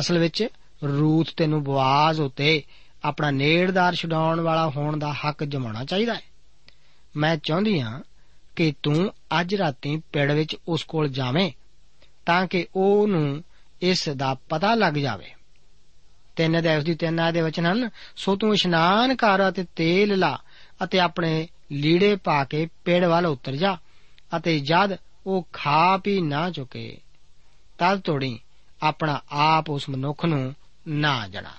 ਅਸਲ 0.00 0.18
ਵਿੱਚ 0.18 0.48
ਰੂਥ 0.84 1.28
ਤੈਨੂੰ 1.36 1.64
ਬਵਾਜ਼ 1.64 2.20
ਉੱਤੇ 2.20 2.62
ਆਪਣਾ 3.04 3.30
ਨੇੜਦਾਰ 3.30 3.94
ਛਡਾਉਣ 3.94 4.40
ਵਾਲਾ 4.40 4.68
ਹੋਣ 4.68 4.96
ਦਾ 4.96 5.12
ਹੱਕ 5.12 5.44
ਜਮਾਉਣਾ 5.44 5.84
ਚਾਹੀਦਾ 5.84 6.14
ਹੈ। 6.14 6.20
ਮੈਂ 7.16 7.36
ਚਾਹੁੰਦੀ 7.36 7.80
ਹਾਂ 7.80 8.00
ਕਿ 8.56 8.72
ਤੂੰ 8.82 9.12
ਅੱਜ 9.40 9.54
ਰਾਤੀ 9.54 10.02
ਪਿੜ 10.12 10.32
ਵਿੱਚ 10.32 10.56
ਉਸ 10.68 10.84
ਕੋਲ 10.84 11.08
ਜਾਵੇਂ 11.08 11.50
ਤਾਂ 12.26 12.46
ਕਿ 12.46 12.66
ਉਹ 12.76 13.08
ਨੂੰ 13.08 13.44
ਇਸ 13.82 14.08
ਦਾ 14.08 14.36
ਪਤਾ 14.48 14.74
ਲੱਗ 14.74 14.94
ਜਾਵੇ। 14.94 15.26
ਤਿੰਨ 16.36 16.62
ਦੇ 16.62 16.76
ਉਸ 16.76 16.84
ਦੀ 16.84 16.94
ਤਿੰਨ 16.94 17.20
ਆਦੇ 17.20 17.40
ਵਚਨ 17.40 17.66
ਹਨ, 17.66 17.90
ਸੋ 18.16 18.36
ਤੂੰ 18.36 18.54
ਇਸ਼ਨਾਨ 18.54 19.16
ਕਰ 19.16 19.48
ਅਤੇ 19.48 19.64
ਤੇਲ 19.76 20.18
ਲਾ 20.18 20.38
ਅਤੇ 20.84 20.98
ਆਪਣੇ 20.98 21.48
ਲੀੜੇ 21.72 22.16
ਪਾ 22.16 22.44
ਕੇ 22.44 22.68
ਪੇੜ 22.84 23.04
ਵੱਲ 23.04 23.26
ਉਤਰ 23.26 23.56
ਜਾ 23.56 23.76
ਅਤੇ 24.36 24.60
ਜਦ 24.60 24.96
ਉਹ 25.26 25.48
ਖਾ 25.52 25.96
ਪੀ 25.96 26.20
ਨਾ 26.20 26.50
ਚੁਕੇ, 26.50 26.98
ਤਦ 27.78 28.00
ਤੋੜੀ 28.00 28.40
ਆਪਣਾ 28.82 29.20
ਆਪ 29.30 29.70
ਉਸ 29.70 29.88
ਮਨੁੱਖ 29.88 30.24
ਨੂੰ 30.24 30.54
ਨਾ 30.88 31.28
ਜੜਾ 31.28 31.54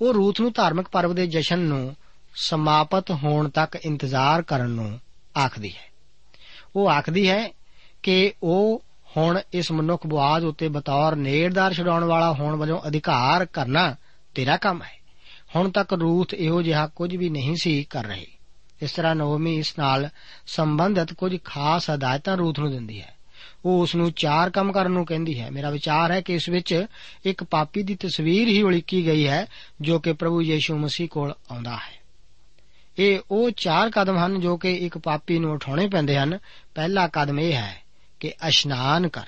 ਉਹ 0.00 0.14
ਰੂਥ 0.14 0.40
ਨੂੰ 0.40 0.52
ਧਾਰਮਿਕ 0.52 0.88
ਪਰਵ 0.88 1.14
ਦੇ 1.14 1.26
ਜਸ਼ਨ 1.26 1.58
ਨੂੰ 1.58 1.96
ਸਮਾਪਤ 2.34 3.10
ਹੋਣ 3.10 3.48
ਤੱਕ 3.48 3.76
ਇੰਤਜ਼ਾਰ 3.76 4.42
ਕਰਨ 4.42 4.70
ਨੂੰ 4.70 5.00
ਆਖਦੀ 5.38 5.68
ਹੈ। 5.68 5.92
ਉਹ 6.76 6.90
ਆਖਦੀ 6.90 7.30
ਹੈ 7.30 7.50
ਕਿ 8.02 8.32
ਉਹ 8.42 8.82
ਹੁਣ 9.16 9.40
ਇਸ 9.52 9.72
ਮਨੁੱਖ 9.72 10.06
ਬਵਾਜ਼ 10.06 10.44
ਉੱਤੇ 10.44 10.68
ਬਤੌਰ 10.68 11.16
ਨੇੜਦਾਰ 11.16 11.74
ਛਡਾਉਣ 11.74 12.04
ਵਾਲਾ 12.04 12.32
ਹੋਣ 12.32 12.56
ਵਜੋਂ 12.56 12.80
ਅਧਿਕਾਰ 12.86 13.44
ਕਰਨਾ 13.44 13.96
ਤੇਰਾ 14.34 14.56
ਕੰਮ 14.56 14.82
ਹੈ। 14.82 15.02
ਹੁਣ 15.56 15.70
ਤੱਕ 15.70 15.92
ਰੂਥ 15.92 16.34
ਇਹੋ 16.34 16.62
ਜਿਹਾ 16.62 16.86
ਕੁਝ 16.86 17.16
ਵੀ 17.16 17.28
ਨਹੀਂ 17.28 17.56
ਸੀ 17.56 17.84
ਕਰ 17.84 18.04
ਰਹੀ। 18.04 18.26
ਇਸ 18.82 18.92
ਤਰ੍ਹਾਂ 18.92 19.14
ਨਵਮੀ 19.14 19.58
ਇਸ 19.58 19.78
ਨਾਲ 19.78 20.08
ਸੰਬੰਧਿਤ 20.46 21.12
ਕੁਝ 21.12 21.36
ਖਾਸ 21.44 21.90
ਹਦਾਇਤਾਂ 21.90 22.36
ਰੂਥ 22.36 22.58
ਨੂੰ 22.58 22.70
ਦਿੰਦੀ 22.70 23.00
ਹੈ। 23.00 23.16
ਉਹ 23.64 23.82
ਉਸ 23.82 23.94
ਨੂੰ 23.94 24.12
ਚਾਰ 24.12 24.50
ਕੰਮ 24.50 24.72
ਕਰਨ 24.72 24.90
ਨੂੰ 24.90 25.06
ਕਹਿੰਦੀ 25.06 25.40
ਹੈ। 25.40 25.50
ਮੇਰਾ 25.50 25.70
ਵਿਚਾਰ 25.70 26.10
ਹੈ 26.10 26.20
ਕਿ 26.20 26.34
ਇਸ 26.34 26.48
ਵਿੱਚ 26.48 26.86
ਇੱਕ 27.24 27.44
ਪਾਪੀ 27.44 27.82
ਦੀ 27.82 27.94
ਤਸਵੀਰ 27.94 28.48
ਹੀ 28.48 28.62
ਉਲੀਕੀ 28.62 29.06
ਗਈ 29.06 29.28
ਹੈ 29.28 29.46
ਜੋ 29.80 29.98
ਕਿ 29.98 30.12
ਪ੍ਰਭੂ 30.12 30.42
ਯੀਸ਼ੂ 30.42 30.78
ਮਸੀਹ 30.78 31.08
ਕੋਲ 31.08 31.34
ਆਉਂਦਾ 31.50 31.76
ਹੈ। 31.76 32.01
ਇਹ 32.98 33.20
ਉਹ 33.30 33.50
ਚਾਰ 33.50 33.90
ਕਦਮ 33.90 34.18
ਹਨ 34.18 34.40
ਜੋ 34.40 34.56
ਕਿ 34.56 34.74
ਇੱਕ 34.74 34.98
ਪਾਪੀ 34.98 35.38
ਨੂੰ 35.38 35.52
ਉਠਾਉਣੇ 35.52 35.88
ਪੈਂਦੇ 35.88 36.18
ਹਨ। 36.18 36.38
ਪਹਿਲਾ 36.74 37.08
ਕਦਮ 37.08 37.40
ਇਹ 37.40 37.52
ਹੈ 37.52 37.82
ਕਿ 38.20 38.28
ਇਸ਼ਨਾਨ 38.28 39.08
ਕਰ। 39.08 39.26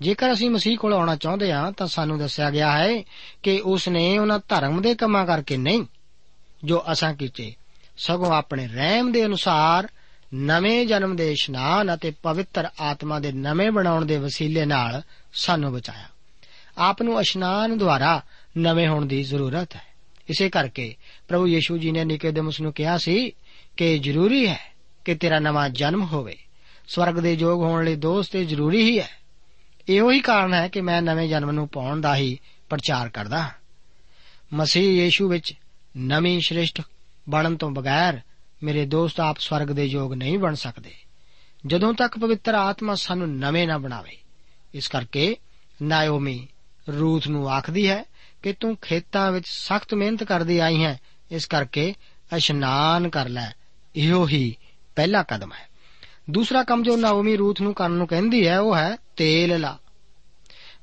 ਜੇਕਰ 0.00 0.32
ਅਸੀਂ 0.32 0.50
ਮਸੀਹ 0.50 0.78
ਕੋਲ 0.78 0.94
ਆਉਣਾ 0.94 1.16
ਚਾਹੁੰਦੇ 1.16 1.52
ਹਾਂ, 1.52 1.72
ਤਾਂ 1.72 1.86
ਸਾਨੂੰ 1.86 2.18
ਦੱਸਿਆ 2.18 2.50
ਗਿਆ 2.50 2.78
ਹੈ 2.78 3.02
ਕਿ 3.42 3.62
ਉਸ 3.64 3.88
ਨੇ 3.88 4.18
ਉਹਨਾਂ 4.18 4.38
ਧਰਮ 4.48 4.82
ਦੇ 4.82 4.94
ਕੰਮਾਂ 4.94 5.26
ਕਰਕੇ 5.26 5.56
ਨਹੀਂ, 5.56 5.86
ਜੋ 6.64 6.84
ਅਸਾਂ 6.92 7.14
ਕੀਤੇ। 7.14 7.54
ਸਗੋਂ 7.96 8.32
ਆਪਣੇ 8.32 8.68
ਰਹਿਮ 8.68 9.12
ਦੇ 9.12 9.24
ਅਨੁਸਾਰ 9.24 9.88
ਨਵੇਂ 10.34 10.86
ਜਨਮ 10.86 11.16
ਦੇ 11.16 11.32
ਇਸ਼ਨਾਨ 11.32 11.94
ਅਤੇ 11.94 12.12
ਪਵਿੱਤਰ 12.22 12.68
ਆਤਮਾ 12.80 13.18
ਦੇ 13.18 13.32
ਨਵੇਂ 13.32 13.70
ਬਣਾਉਣ 13.70 14.04
ਦੇ 14.04 14.18
ਵਸੀਲੇ 14.18 14.64
ਨਾਲ 14.64 15.02
ਸਾਨੂੰ 15.32 15.72
ਬਚਾਇਆ। 15.72 16.06
ਆਪ 16.78 17.02
ਨੂੰ 17.02 17.20
ਇਸ਼ਨਾਨ 17.20 17.78
ਦੁਆਰਾ 17.78 18.22
ਨਵੇਂ 18.58 18.88
ਹੋਣ 18.88 19.06
ਦੀ 19.06 19.22
ਜ਼ਰੂਰਤ 19.22 19.76
ਹੈ। 19.76 19.89
ਇਸੇ 20.30 20.50
ਕਰਕੇ 20.50 20.96
ਪ੍ਰਭੂ 21.28 21.46
ਯੀਸ਼ੂ 21.46 21.78
ਜੀ 21.78 21.92
ਨੇ 21.92 22.04
ਨਿਕੋਦੇਮਸ 22.04 22.60
ਨੂੰ 22.60 22.72
ਕਿਹਾ 22.72 22.98
ਸੀ 22.98 23.32
ਕਿ 23.76 23.98
ਜ਼ਰੂਰੀ 23.98 24.48
ਹੈ 24.48 24.60
ਕਿ 25.04 25.14
ਤੇਰਾ 25.14 25.38
ਨਵਾਂ 25.38 25.68
ਜਨਮ 25.68 26.04
ਹੋਵੇ। 26.04 26.36
ਸਵਰਗ 26.88 27.14
ਦੇ 27.14 27.34
ਯੋਗ 27.34 27.62
ਹੋਣ 27.62 27.84
ਲਈ 27.84 27.96
ਦੋਸਤ 27.96 28.36
ਇਹ 28.36 28.46
ਜ਼ਰੂਰੀ 28.46 28.90
ਹੀ 28.90 28.98
ਹੈ। 28.98 29.08
ਇਹੋ 29.88 30.10
ਹੀ 30.10 30.20
ਕਾਰਨ 30.20 30.54
ਹੈ 30.54 30.68
ਕਿ 30.68 30.80
ਮੈਂ 30.80 31.02
ਨਵੇਂ 31.02 31.28
ਜਨਮ 31.28 31.50
ਨੂੰ 31.50 31.68
ਪਾਉਣ 31.68 32.00
ਦਾ 32.00 32.16
ਹੀ 32.16 32.38
ਪ੍ਰਚਾਰ 32.68 33.08
ਕਰਦਾ 33.08 33.42
ਹਾਂ। 33.42 33.50
ਮਸੀਹ 34.52 35.02
ਯੀਸ਼ੂ 35.02 35.28
ਵਿੱਚ 35.28 35.54
ਨਵੀਂ 35.96 36.40
ਸ੍ਰਿਸ਼ਟ 36.40 36.82
ਬਣਨ 37.28 37.56
ਤੋਂ 37.56 37.70
ਬਗੈਰ 37.70 38.20
ਮੇਰੇ 38.62 38.86
ਦੋਸਤ 38.86 39.20
ਆਪ 39.20 39.38
ਸਵਰਗ 39.38 39.66
ਦੇ 39.66 39.84
ਯੋਗ 39.84 40.14
ਨਹੀਂ 40.14 40.38
ਬਣ 40.38 40.54
ਸਕਦੇ। 40.54 40.94
ਜਦੋਂ 41.66 41.94
ਤੱਕ 41.94 42.18
ਪਵਿੱਤਰ 42.18 42.54
ਆਤਮਾ 42.54 42.94
ਸਾਨੂੰ 42.94 43.36
ਨਵੇਂ 43.36 43.68
ਨਾ 43.68 43.78
ਬਣਾਵੇ, 43.78 44.16
ਇਸ 44.74 44.88
ਕਰਕੇ 44.88 45.36
ਨਾਇਓਮੀ 45.82 46.48
ਰੂਥ 47.00 47.28
ਨੂੰ 47.28 47.50
ਆਖਦੀ 47.50 47.88
ਹੈ 47.88 48.04
ਕਿ 48.42 48.52
ਤੂੰ 48.52 48.76
ਖੇਤਾਂ 48.82 49.32
ਵਿੱਚ 49.32 49.48
ਸਖਤ 49.48 49.94
ਮਿਹਨਤ 49.94 50.24
ਕਰਦੀ 50.24 50.58
ਆਈ 50.58 50.84
ਹੈ, 50.84 51.00
ਇਸ 51.30 51.46
ਕਰਕੇ 51.46 51.94
ਇਸ਼ਨਾਨ 52.36 53.08
ਕਰ 53.08 53.28
ਲੈ। 53.28 53.50
ਇਹੋ 53.96 54.28
ਹੀ 54.28 54.56
ਪਹਿਲਾ 54.96 55.22
ਕਦਮ 55.22 55.52
ਹੈ। 55.52 55.68
ਦੂਸਰਾ 56.30 56.62
ਕੰਮ 56.62 56.82
ਜੋ 56.82 56.96
ਨਾਓਮੀ 56.96 57.36
ਰੂਥ 57.36 57.60
ਨੂੰ 57.60 57.74
ਕਰਨ 57.74 57.92
ਨੂੰ 57.92 58.06
ਕਹਿੰਦੀ 58.06 58.46
ਹੈ, 58.46 58.58
ਉਹ 58.58 58.76
ਹੈ 58.76 58.96
ਤੇਲ 59.16 59.60
ਲਾ। 59.60 59.78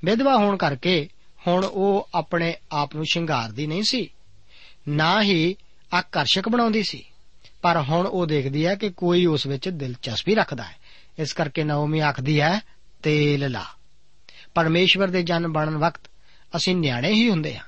ਵਿਧਵਾ 0.05 0.35
ਹੋਣ 0.35 0.57
ਕਰਕੇ 0.57 1.09
ਹੁਣ 1.47 1.65
ਉਹ 1.65 2.09
ਆਪਣੇ 2.15 2.55
ਆਪ 2.71 2.95
ਨੂੰ 2.95 3.05
ਸ਼ਿੰਗਾਰਦੀ 3.05 3.67
ਨਹੀਂ 3.67 3.83
ਸੀ, 3.83 4.09
ਨਾ 4.87 5.21
ਹੀ 5.21 5.55
ਆਕਰਸ਼ਕ 5.93 6.49
ਬਣਾਉਂਦੀ 6.49 6.83
ਸੀ, 6.83 7.05
ਪਰ 7.61 7.81
ਹੁਣ 7.81 8.07
ਉਹ 8.07 8.25
ਦੇਖਦੀ 8.25 8.65
ਹੈ 8.65 8.75
ਕਿ 8.75 8.89
ਕੋਈ 8.89 9.25
ਉਸ 9.25 9.47
ਵਿੱਚ 9.47 9.69
ਦਿਲਚਸਪੀ 9.69 10.35
ਰੱਖਦਾ 10.35 10.63
ਹੈ। 10.63 10.75
ਇਸ 11.19 11.33
ਕਰਕੇ 11.33 11.63
ਨਾਓਮੀ 11.63 11.99
ਆਖਦੀ 11.99 12.41
ਹੈ, 12.41 12.61
ਤੇਲ 13.03 13.51
ਲਾ। 13.51 13.65
ਪਰਮੇਸ਼ਵਰ 14.57 15.07
ਦੇ 15.07 15.23
ਜਨ 15.23 15.47
ਬਣਨ 15.47 15.77
ਵਕਤ 15.77 16.01
ਅਸੀਂ 16.55 16.75
ਨਿਆਣੇ 16.75 17.11
ਹੀ 17.11 17.29
ਹੁੰਦੇ 17.29 17.57
ਹਾਂ। 17.57 17.63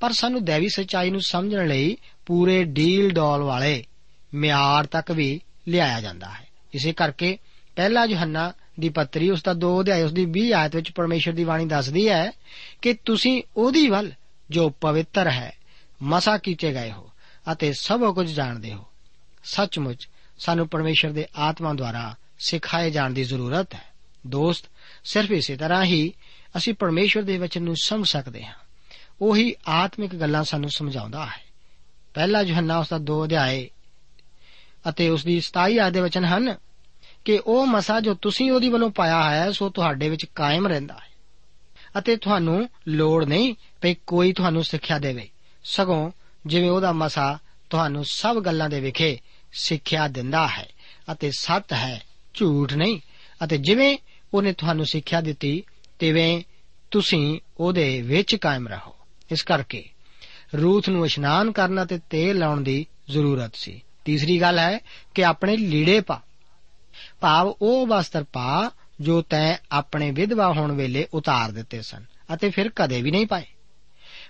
ਪਰ 0.00 0.12
ਸਾਨੂੰ 0.12 0.44
ਦੇਵੀ 0.44 0.68
ਸੱਚਾਈ 0.68 1.10
ਨੂੰ 1.10 1.20
ਸਮਝਣ 1.20 1.68
ਲਈ 1.68 1.96
ਪੂਰੇ 2.26 2.64
ਡੀਲ 2.64 3.10
ਡੋਲ 3.10 3.42
ਵਾਲੇ 3.42 3.86
ਮਿਆਰ 4.34 4.86
ਤੱਕ 4.86 5.12
ਵੀ 5.12 5.40
ਲਿਆਇਆ 5.68 6.00
ਜਾਂਦਾ 6.00 6.28
ਹੈ। 6.28 6.48
ਇਸੇ 6.74 6.92
ਕਰਕੇ 6.92 7.38
ਪਹਿਲਾ 7.76 8.04
ਯੋਹੰਨਾ 8.04 8.52
ਦੀ 8.80 8.88
ਪੱਤਰੀ, 8.88 9.30
ਉਸ 9.30 9.42
ਦਾ 9.42 9.54
2 9.54 9.80
ਅਧਿਆਇ, 9.80 10.02
ਉਸ 10.02 10.12
ਦੀ 10.12 10.26
20 10.26 10.52
ਆਇਤ 10.52 10.76
ਵਿੱਚ 10.76 10.90
ਪਰਮੇਸ਼ਰ 10.90 11.32
ਦੀ 11.32 11.44
ਬਾਣੀ 11.44 11.66
ਦੱਸਦੀ 11.66 12.08
ਹੈ 12.08 12.32
ਕਿ 12.82 12.94
ਤੁਸੀਂ 12.94 13.42
ਉਹਦੀ 13.56 13.88
ਵੱਲ 13.88 14.12
ਜੋ 14.50 14.70
ਪਵਿੱਤਰ 14.70 15.30
ਹੈ, 15.30 15.56
ਮਸਾ 16.02 16.38
ਕੀਤੇ 16.38 16.72
ਗਏ 16.72 16.90
ਹੋ 16.90 17.10
ਅਤੇ 17.52 17.72
ਸਭ 17.72 18.14
ਕੁਝ 18.14 18.30
ਜਾਣਦੇ 18.30 18.72
ਹੋ। 18.72 18.84
ਸੱਚਮੁੱਚ 19.44 20.08
ਸਾਨੂੰ 20.38 20.68
ਪਰਮੇਸ਼ਰ 20.68 21.10
ਦੇ 21.10 21.26
ਆਤਮਾ 21.36 21.74
ਦੁਆਰਾ 21.74 22.14
ਸਿਖਾਏ 22.38 22.90
ਜਾਣ 22.90 23.10
ਦੀ 23.10 23.24
ਜ਼ਰੂਰਤ 23.24 23.74
ਹੈ। 23.74 23.91
ਦੋਸਤ, 24.26 24.64
ਸਿਰਫ 25.04 25.30
ਇਸੇ 25.30 25.56
ਤਰ੍ਹਾਂ 25.56 25.84
ਹੀ 25.84 26.12
ਅਸੀਂ 26.56 26.74
ਪਰਮੇਸ਼ਰ 26.74 27.22
ਦੇ 27.22 27.38
ਵਚਨ 27.38 27.62
ਨੂੰ 27.62 27.76
ਸਮਝ 27.76 28.08
ਸਕਦੇ 28.08 28.44
ਹਾਂ। 28.44 28.54
ਉਹੀ 29.20 29.54
ਆਤਮਿਕ 29.68 30.14
ਗੱਲਾਂ 30.14 30.44
ਸਾਨੂੰ 30.44 30.70
ਸਮਝਾਉਂਦਾ 30.70 31.26
ਹੈ। 31.26 31.42
ਪਹਿਲਾ 32.14 32.40
ਯੋਹੰਨਾ 32.40 32.78
ਉਸ 32.78 32.88
ਦਾ 32.88 32.98
2 32.98 33.24
ਅਧਿਆਏ 33.24 33.70
ਅਤੇ 34.88 35.08
ਉਸ 35.08 35.24
ਦੀ 35.24 35.40
27 35.40 35.78
ਆਇਤ 35.78 35.92
ਦੇ 35.92 36.00
ਵਚਨ 36.00 36.24
ਹਨ 36.24 36.56
ਕਿ 37.24 37.40
ਉਹ 37.46 37.66
ਮਸਾ 37.66 38.00
ਜੋ 38.00 38.14
ਤੁਸੀਂ 38.14 38.52
ਉਹਦੀ 38.52 38.68
ਵੱਲੋਂ 38.68 38.90
ਪਾਇਆ 38.90 39.30
ਹੈ, 39.30 39.52
ਸੋ 39.52 39.70
ਤੁਹਾਡੇ 39.70 40.08
ਵਿੱਚ 40.08 40.24
ਕਾਇਮ 40.24 40.66
ਰਹਿੰਦਾ 40.66 40.94
ਹੈ। 40.94 41.12
ਅਤੇ 41.98 42.16
ਤੁਹਾਨੂੰ 42.16 42.68
ਲੋੜ 42.88 43.24
ਨਹੀਂ 43.24 43.54
ਕਿ 43.54 43.96
ਕੋਈ 44.06 44.32
ਤੁਹਾਨੂੰ 44.32 44.64
ਸਿੱਖਿਆ 44.64 44.98
ਦੇਵੇ। 44.98 45.30
ਸਗੋਂ 45.64 46.10
ਜਿਵੇਂ 46.46 46.70
ਉਹਦਾ 46.70 46.92
ਮਸਾ 46.92 47.38
ਤੁਹਾਨੂੰ 47.70 48.04
ਸਭ 48.04 48.40
ਗੱਲਾਂ 48.40 48.70
ਦੇ 48.70 48.80
ਵਿਖੇ 48.80 49.18
ਸਿੱਖਿਆ 49.52 50.08
ਦਿੰਦਾ 50.08 50.48
ਹੈ 50.48 50.68
ਅਤੇ 51.12 51.30
ਸੱਤ 51.38 51.72
ਹੈ, 51.72 52.02
ਝੂਠ 52.34 52.74
ਨਹੀਂ। 52.74 53.00
ਅਤੇ 53.44 53.58
ਜਿਵੇਂ 53.58 53.98
ਉਹਨੇ 54.34 54.52
ਤੁਹਾਨੂੰ 54.52 54.86
ਸਿੱਖਿਆ 54.86 55.20
ਦਿੱਤੀ 55.20 55.62
ਤਿਵੇਂ 55.98 56.42
ਤੁਸੀਂ 56.90 57.40
ਉਹਦੇ 57.58 58.02
ਵਿੱਚ 58.02 58.36
ਕਾਇਮ 58.36 58.68
ਰਹੋ। 58.68 58.96
ਇਸ 59.32 59.42
ਕਰਕੇ 59.42 59.88
ਰੂਥ 60.60 60.88
ਨੂੰ 60.88 61.06
ਇਸ਼ਨਾਨ 61.06 61.52
ਕਰਨ 61.52 61.82
ਅਤੇ 61.82 62.00
ਤੇਲ 62.10 62.38
ਲਾਉਣ 62.38 62.60
ਦੀ 62.60 62.86
ਜ਼ਰੂਰਤ 63.10 63.54
ਸੀ। 63.54 63.82
ਤੀਸਰੀ 64.04 64.40
ਗੱਲ 64.40 64.58
ਹੈ 64.58 64.78
ਕਿ 65.14 65.24
ਆਪਣੇ 65.24 65.56
ਲੀੜੇ 65.56 66.00
ਪਾ। 66.00 66.20
ਭਾਵ 67.20 67.54
ਉਹ 67.62 67.86
ਵਸਤਰ 67.86 68.24
ਪਾ 68.24 68.70
ਜੋ 69.00 69.22
ਤੈਂ 69.22 69.56
ਆਪਣੇ 69.72 70.10
ਵਿਧਵਾ 70.10 70.52
ਹੋਣ 70.52 70.72
ਵੇਲੇ 70.72 71.08
ਉਤਾਰ 71.14 71.50
ਦਿੱਤੇ 71.50 71.82
ਸਨ 71.82 72.04
ਅਤੇ 72.34 72.50
ਫਿਰ 72.50 72.68
ਕਦੇ 72.68 73.02
ਵੀ 73.02 73.10
ਨਹੀਂ 73.10 73.26
ਪਾਏ। 73.26 73.44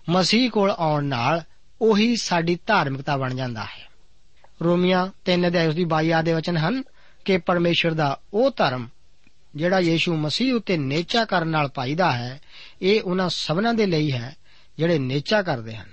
ਮਸੀਹ 0.09 0.51
ਕੋਲ 0.51 0.71
ਆਉਣ 0.71 1.05
ਨਾਲ 1.05 1.43
ਉਹੀ 1.81 2.17
ਸਾਡੀ 2.17 2.59
ਧਾਰਮਿਕਤਾ 2.67 3.17
ਬਣ 3.17 3.35
ਜਾਂਦਾ 3.35 3.65
ਹੈ। 3.65 3.89
ਰੋਮੀਆਂ 4.65 5.09
3 5.25 5.47
ਅਧਿਆਇ 5.47 5.67
ਉਸ 5.67 5.75
ਦੀ 5.75 5.85
22 5.85 6.13
ਆਦੇ 6.13 6.33
ਵਚਨ 6.33 6.57
ਹਨ 6.57 6.83
ਕਿ 7.25 7.39
ਪਰਮੇਸ਼ਰ 7.39 7.95
ਦਾ 7.95 8.21
ਉਹ 8.35 8.51
ਧਰਮ 8.57 8.89
ਜਿਹੜਾ 9.57 9.81
ਯੀਸ਼ੂ 9.81 10.17
ਮਸੀਹ 10.17 10.55
ਉਤੇ 10.55 10.77
ਨੇਚਾ 10.77 11.25
ਕਰਨ 11.25 11.49
ਨਾਲ 11.49 11.69
ਪਾਈਦਾ 11.69 12.13
ਹੈ, 12.13 12.41
ਇਹ 12.83 13.03
ਉਹਨਾਂ 13.03 13.29
ਸਭਨਾਂ 13.29 13.75
ਦੇ 13.75 13.87
ਲਈ 13.87 14.13
ਹੈ, 14.13 14.37
ਜਿਹੜੇ 14.79 14.99
ਨੇਚਾ 14.99 15.43
ਕਰਦੇ 15.43 15.77
ਹਨ, 15.77 15.89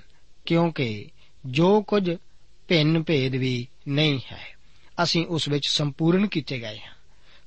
ਕਿਉਂਕਿ 0.45 1.05
ਜੋ 1.45 1.81
ਕੁਝ 1.81 2.17
ਭਿੰਨ 2.67 3.03
ਭੇਦ 3.03 3.35
ਵੀ 3.35 3.67
ਨਹੀਂ 3.87 4.19
ਹੈ, 4.31 4.57
ਅਸੀਂ 5.03 5.25
ਉਸ 5.25 5.49
ਵਿੱਚ 5.49 5.67
ਸੰਪੂਰਨ 5.67 6.27
ਕੀਤੇ 6.27 6.59
ਗਏ 6.59 6.79
ਹਾਂ, 6.79 6.93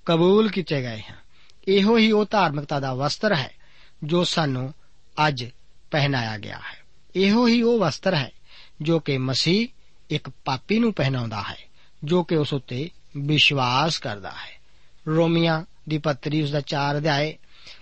ਕਬੂਲ 0.06 0.50
ਕੀਤੇ 0.50 0.82
ਗਏ 0.82 1.00
ਹਾਂ। 1.10 1.16
ਇਹੋ 1.68 1.98
ਹੀ 1.98 2.12
ਉਹ 2.12 2.26
ਧਾਰਮਿਕਤਾ 2.30 2.80
ਦਾ 2.80 2.94
ਵਸਤਰ 2.94 3.34
ਹੈ, 3.34 3.50
ਜੋ 4.04 4.24
ਸਾਨੂੰ 4.24 4.74
ਅੱਜ 5.28 5.44
ਪਹਿਨਾਇਆ 5.90 6.38
ਗਿਆ 6.38 6.56
ਹੈ। 6.56 6.82
ਇਹੋ 7.16 7.46
ਹੀ 7.46 7.62
ਉਹ 7.62 7.78
ਵਸਤਰ 7.78 8.14
ਹੈ, 8.14 8.30
ਜੋ 8.82 9.00
ਕਿ 9.00 9.18
ਮਸੀਹ 9.18 9.68
ਇੱਕ 10.10 10.30
ਪਾਪੀ 10.44 10.78
ਨੂੰ 10.78 10.92
ਪਹਿਨਾਉਂਦਾ 10.92 11.42
ਹੈ, 11.42 11.56
ਜੋ 12.04 12.24
ਕਿ 12.24 12.36
ਉਸ 12.36 12.54
ਉੱਤੇ 12.54 12.90
ਵਿਸ਼ਵਾਸ 13.16 13.98
ਕਰਦਾ 13.98 14.30
ਹੈ। 14.30 14.60
ਰੋਮੀਆਂ 15.06 15.62
ਦੀ 15.88 15.98
ਪੱਤਰੀ 15.98 16.42
ਉਸ 16.42 16.50
ਦਾ 16.50 16.60
4 16.60 16.96
ਅਧਿਆਏ 16.96 17.38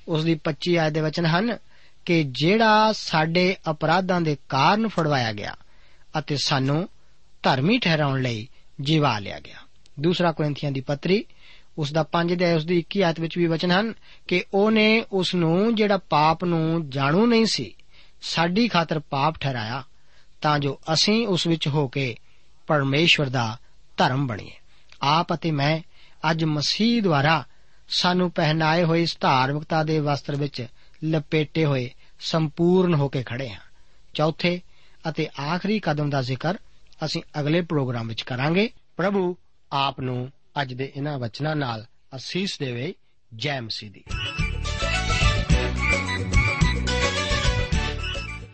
ਉਸ 0.08 0.24
ਦੀ 0.24 0.40
25 0.44 0.76
ਆਇਤ 0.76 0.92
ਦੇ 0.92 1.00
ਵਚਨ 1.00 1.26
ਹਨ 1.26 1.58
ਕਿ 2.06 2.24
ਜਿਹੜਾ 2.24 2.92
ਸਾਡੇ 2.92 3.56
ਅਪਰਾਧਾਂ 3.70 4.20
ਦੇ 4.20 4.36
ਕਾਰਨ 4.48 4.88
ਫੜਵਾਇਆ 4.88 5.32
ਗਿਆ 5.32 5.56
ਅਤੇ 6.18 6.36
ਸਾਨੂੰ 6.36 6.88
ਧਰਮੀ 7.42 7.78
ਠਹਿਰਾਉਣ 7.78 8.22
ਲਈ 8.22 8.48
ਜਿਵਾ 8.80 9.18
ਲਿਆ 9.18 9.40
ਗਿਆ। 9.40 9.56
ਦੂਸਰਾ 10.00 10.32
ਕੋਰਿੰਥੀਆਂ 10.32 10.72
ਦੀ 10.72 10.80
ਪੱਤਰੀ 10.80 11.24
ਉਸ 11.78 11.92
ਦਾ 11.92 12.04
5 12.12 12.32
ਅਧਿਆਇ 12.32 12.54
ਉਸ 12.54 12.64
ਦੀ 12.64 12.78
21 12.78 13.02
ਆਇਤ 13.02 13.20
ਵਿੱਚ 13.20 13.38
ਵੀ 13.38 13.46
ਵਚਨ 13.46 13.70
ਹਨ 13.70 13.94
ਕਿ 14.28 14.44
ਉਹਨੇ 14.54 15.04
ਉਸ 15.12 15.34
ਨੂੰ 15.34 15.74
ਜਿਹੜਾ 15.74 15.98
ਪਾਪ 15.98 16.44
ਨੂੰ 16.44 16.90
ਜਾਣੂ 16.90 17.26
ਨਹੀਂ 17.26 17.46
ਸੀ, 17.46 17.74
ਸਾਡੀ 18.22 18.68
ਖਾਤਰ 18.68 18.98
ਪਾਪ 18.98 19.34
ਠਹਿਰਾਇਆ 19.40 19.82
ਤਾਂ 20.40 20.58
ਜੋ 20.58 20.80
ਅਸੀਂ 20.92 21.28
ਉਸ 21.28 21.46
ਵਿੱਚ 21.46 21.68
ਹੋ 21.68 21.88
ਕੇ 21.88 22.16
ਪਰਮੇਸ਼ਵਰ 22.66 23.28
ਦਾ 23.28 23.58
ਧਰਮ 23.96 24.26
ਬਣੀਏ। 24.26 24.50
ਆਪ 25.02 25.34
ਅਤੇ 25.34 25.50
ਮੈਂ 25.50 25.80
ਅੱਜ 26.30 26.44
ਮਸੀਹ 26.44 27.02
ਦੁਆਰਾ 27.02 27.44
ਸਾਨੂੰ 27.90 28.31
ਪਹਿਨਾਏ 28.31 28.85
ਹੋਏ 28.85 29.03
ਇਸ 29.03 29.18
ਧਾਰਮਿਕਤਾ 29.20 29.85
ਦੇ 29.85 29.98
ਵਸਤਰ 29.98 30.37
ਵਿੱਚ 30.37 30.66
ਲਪੇਟੇ 31.05 31.64
ਹੋਏ 31.64 31.90
ਸੰਪੂਰਨ 32.20 32.94
ਹੋ 32.94 33.09
ਕੇ 33.09 33.22
ਖੜੇ 33.22 33.50
ਹਾਂ। 33.50 33.61
ਚੌਥੇ 34.14 34.61
ਅਤੇ 35.09 35.29
ਆਖਰੀ 35.40 35.81
ਕਦਮ 35.81 36.11
ਦਾ 36.11 36.22
ਜ਼ਿਕਰ 36.22 36.55
ਅਸੀਂ 37.05 37.22
ਅਗਲੇ 37.40 37.61
ਪ੍ਰੋਗਰਾਮ 37.61 38.09
ਵਿੱਚ 38.09 38.22
ਕਰਾਂਗੇ। 38.22 38.70
ਪ੍ਰਭੂ, 38.96 39.37
ਆਪ 39.72 40.00
ਨੂੰ 40.00 40.33
ਅੱਜ 40.62 40.74
ਦੇ 40.74 40.92
ਇਹਨਾਂ 40.96 41.18
ਵਚਨਾਂ 41.18 41.57
ਨਾਲ 41.57 41.87
ਅਸੀਸ 42.16 42.59
ਦੇਵੇ 42.59 42.94
ਜੈ 43.35 43.61
ਮਸੀਹ 43.61 43.90
ਦੀ। 43.90 44.05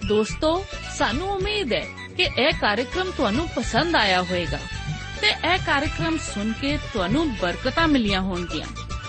ਦੋਸਤੋ, 0.09 0.65
ਸਾਨੂੰ 0.97 1.29
ਉਮੀਦ 1.29 1.73
ਹੈ 1.73 1.87
ਕਿ 2.17 2.23
ਇਹ 2.23 2.53
ਕਾਰਜਕ੍ਰਮ 2.53 3.11
ਤੁਹਾਨੂੰ 3.17 3.49
ਪਸੰਦ 3.49 3.97
ਆਇਆ 3.97 4.23
ਹੋਵੇਗਾ 4.23 4.59
ਤੇ 5.21 5.29
ਇਹ 5.29 5.59
ਕਾਰਜਕ੍ਰਮ 5.67 6.19
ਸੁਣ 6.19 6.53
ਕੇ 6.53 6.77
ਤੁਹਾਨੂੰ 6.77 7.35
ਬਰਕਤਾਂ 7.35 7.89
ਮਿਲੀਆਂ 7.89 8.21
ਹੋਣਗੀਆਂ। 8.21 8.86